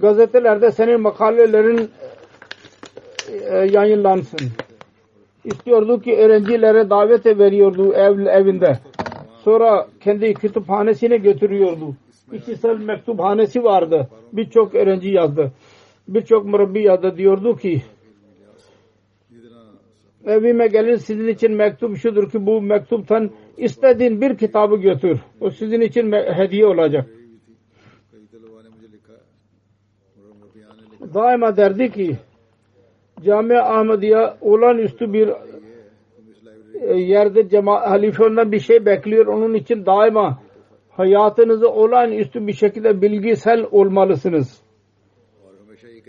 gazetelerde 0.00 0.70
senin 0.70 1.00
makalelerin 1.00 1.90
e, 3.28 3.56
e, 3.56 3.66
yayınlansın. 3.72 4.40
İstiyordu 5.44 6.00
ki 6.00 6.16
öğrencilere 6.16 6.90
davete 6.90 7.38
veriyordu 7.38 7.92
ev, 7.92 8.26
evinde. 8.26 8.78
Sonra 9.44 9.88
kendi 10.00 10.34
kütüphanesine 10.34 11.16
götürüyordu. 11.16 11.94
İktisal 12.32 12.78
mektubhanesi 12.78 13.64
vardı. 13.64 14.08
Birçok 14.32 14.74
öğrenci 14.74 15.08
yazdı. 15.08 15.52
Birçok 16.08 16.46
murabbi 16.46 16.82
yazdı. 16.82 17.16
Diyordu 17.16 17.56
ki 17.56 17.82
evime 20.26 20.66
gelin 20.66 20.96
sizin 20.96 21.28
için 21.28 21.52
mektup 21.52 21.96
şudur 21.96 22.30
ki 22.30 22.46
bu 22.46 22.62
mektuptan 22.62 23.30
istediğin 23.56 24.20
bir 24.20 24.36
kitabı 24.36 24.76
götür. 24.76 25.20
O 25.40 25.50
sizin 25.50 25.80
için 25.80 26.12
hediye 26.12 26.66
olacak. 26.66 27.06
Daima 31.14 31.56
derdi 31.56 31.92
ki 31.92 32.16
Cami 33.24 33.58
Ahmediye 33.58 34.34
olan 34.40 34.78
üstü 34.78 35.12
bir 35.12 35.30
e, 36.80 36.96
yerde 36.96 37.48
cema 37.48 37.80
halife 37.90 38.24
ondan 38.24 38.52
bir 38.52 38.60
şey 38.60 38.86
bekliyor. 38.86 39.26
Onun 39.26 39.54
için 39.54 39.86
daima 39.86 40.38
hayatınızı 40.90 41.68
olağanüstü 41.70 42.46
bir 42.46 42.52
şekilde 42.52 43.02
bilgisel 43.02 43.66
olmalısınız. 43.70 44.64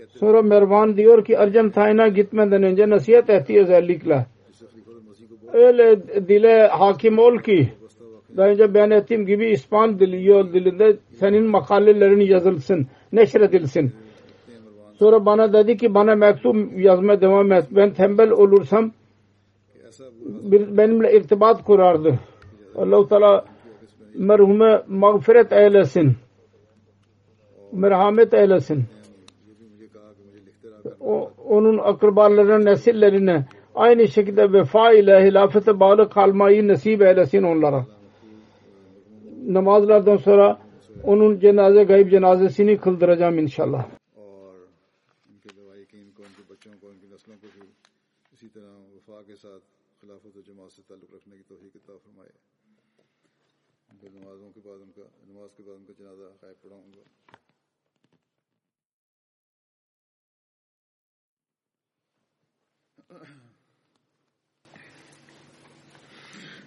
Sonra 0.08 0.42
Mervan 0.42 0.96
diyor 0.96 1.24
ki 1.24 1.38
Arjan 1.38 1.70
Tayna 1.70 2.08
gitmeden 2.08 2.62
önce 2.62 2.90
nasihat 2.90 3.30
etti 3.30 3.60
özellikle. 3.60 4.26
Öyle 5.52 6.02
dile 6.28 6.66
hakim 6.66 7.18
ol 7.18 7.38
ki 7.38 7.68
daha 8.36 8.48
önce 8.48 8.74
ben 8.74 8.90
ettiğim 8.90 9.26
gibi 9.26 9.50
İspan 9.50 9.98
dili, 9.98 10.26
yol 10.26 10.52
dilinde 10.52 10.96
senin 11.10 11.50
makalelerin 11.50 12.20
yazılsın, 12.20 12.86
neşredilsin. 13.12 13.92
Sonra 14.98 15.26
bana 15.26 15.52
dedi 15.52 15.76
ki 15.76 15.94
bana 15.94 16.14
mektup 16.14 16.56
yazma 16.76 17.20
devam 17.20 17.52
et. 17.52 17.64
Ben 17.70 17.90
tembel 17.90 18.30
olursam 18.30 18.92
bir, 20.52 20.76
benimle 20.76 21.16
irtibat 21.16 21.64
kurardı. 21.64 22.18
Allah-u 22.76 23.08
Teala 23.08 23.44
merhume 24.14 24.82
mağfiret 24.88 25.52
eylesin. 25.52 26.16
Merhamet 27.72 28.34
eylesin. 28.34 28.84
O, 31.00 31.30
onun 31.44 31.78
akrabalarına, 31.78 32.58
nesillerine 32.58 33.46
aynı 33.74 34.08
şekilde 34.08 34.52
vefa 34.52 34.92
ile 34.92 35.24
hilafete 35.24 35.80
bağlı 35.80 36.08
kalmayı 36.08 36.68
nasip 36.68 37.02
eylesin 37.02 37.42
onlara. 37.42 37.86
Namazlardan 39.46 40.16
sonra 40.16 40.58
onun 41.04 41.40
cenaze 41.40 41.84
gayb 41.84 42.10
cenazesini 42.10 42.78
kıldıracağım 42.78 43.38
inşallah. 43.38 43.86
خلافت 50.02 50.36
و 50.36 50.40
جماعت 50.46 50.72
سے 50.72 50.82
تعلق 50.88 51.10
رکھنے 51.14 51.36
کی 51.36 51.44
توفیق 51.48 51.76
عطا 51.76 51.96
فرمائے 52.04 52.32
پھر 54.00 54.10
نمازوں 54.10 54.50
کے 54.54 54.60
بعد 54.64 54.78
ان 54.82 54.90
کا 54.96 55.04
نماز 55.28 55.50
کے 55.56 55.62
بعد 55.62 55.76
ان 55.76 55.84
کا 55.84 55.92
جنازہ 55.98 56.26
غائب 56.42 56.58
پڑھاؤں 56.62 56.90
گا۔ 56.96 57.04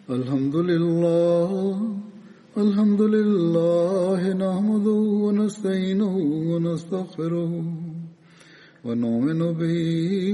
الحمد 0.07 0.55
لله 0.55 1.49
الحمد 2.57 3.01
لله 3.01 4.33
نحمده 4.33 5.01
ونستعينه 5.25 6.15
ونستغفره 6.51 7.53
ونؤمن 8.85 9.41
به 9.61 9.77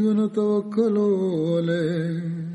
ونتوكل 0.06 0.96
عليه 0.98 2.55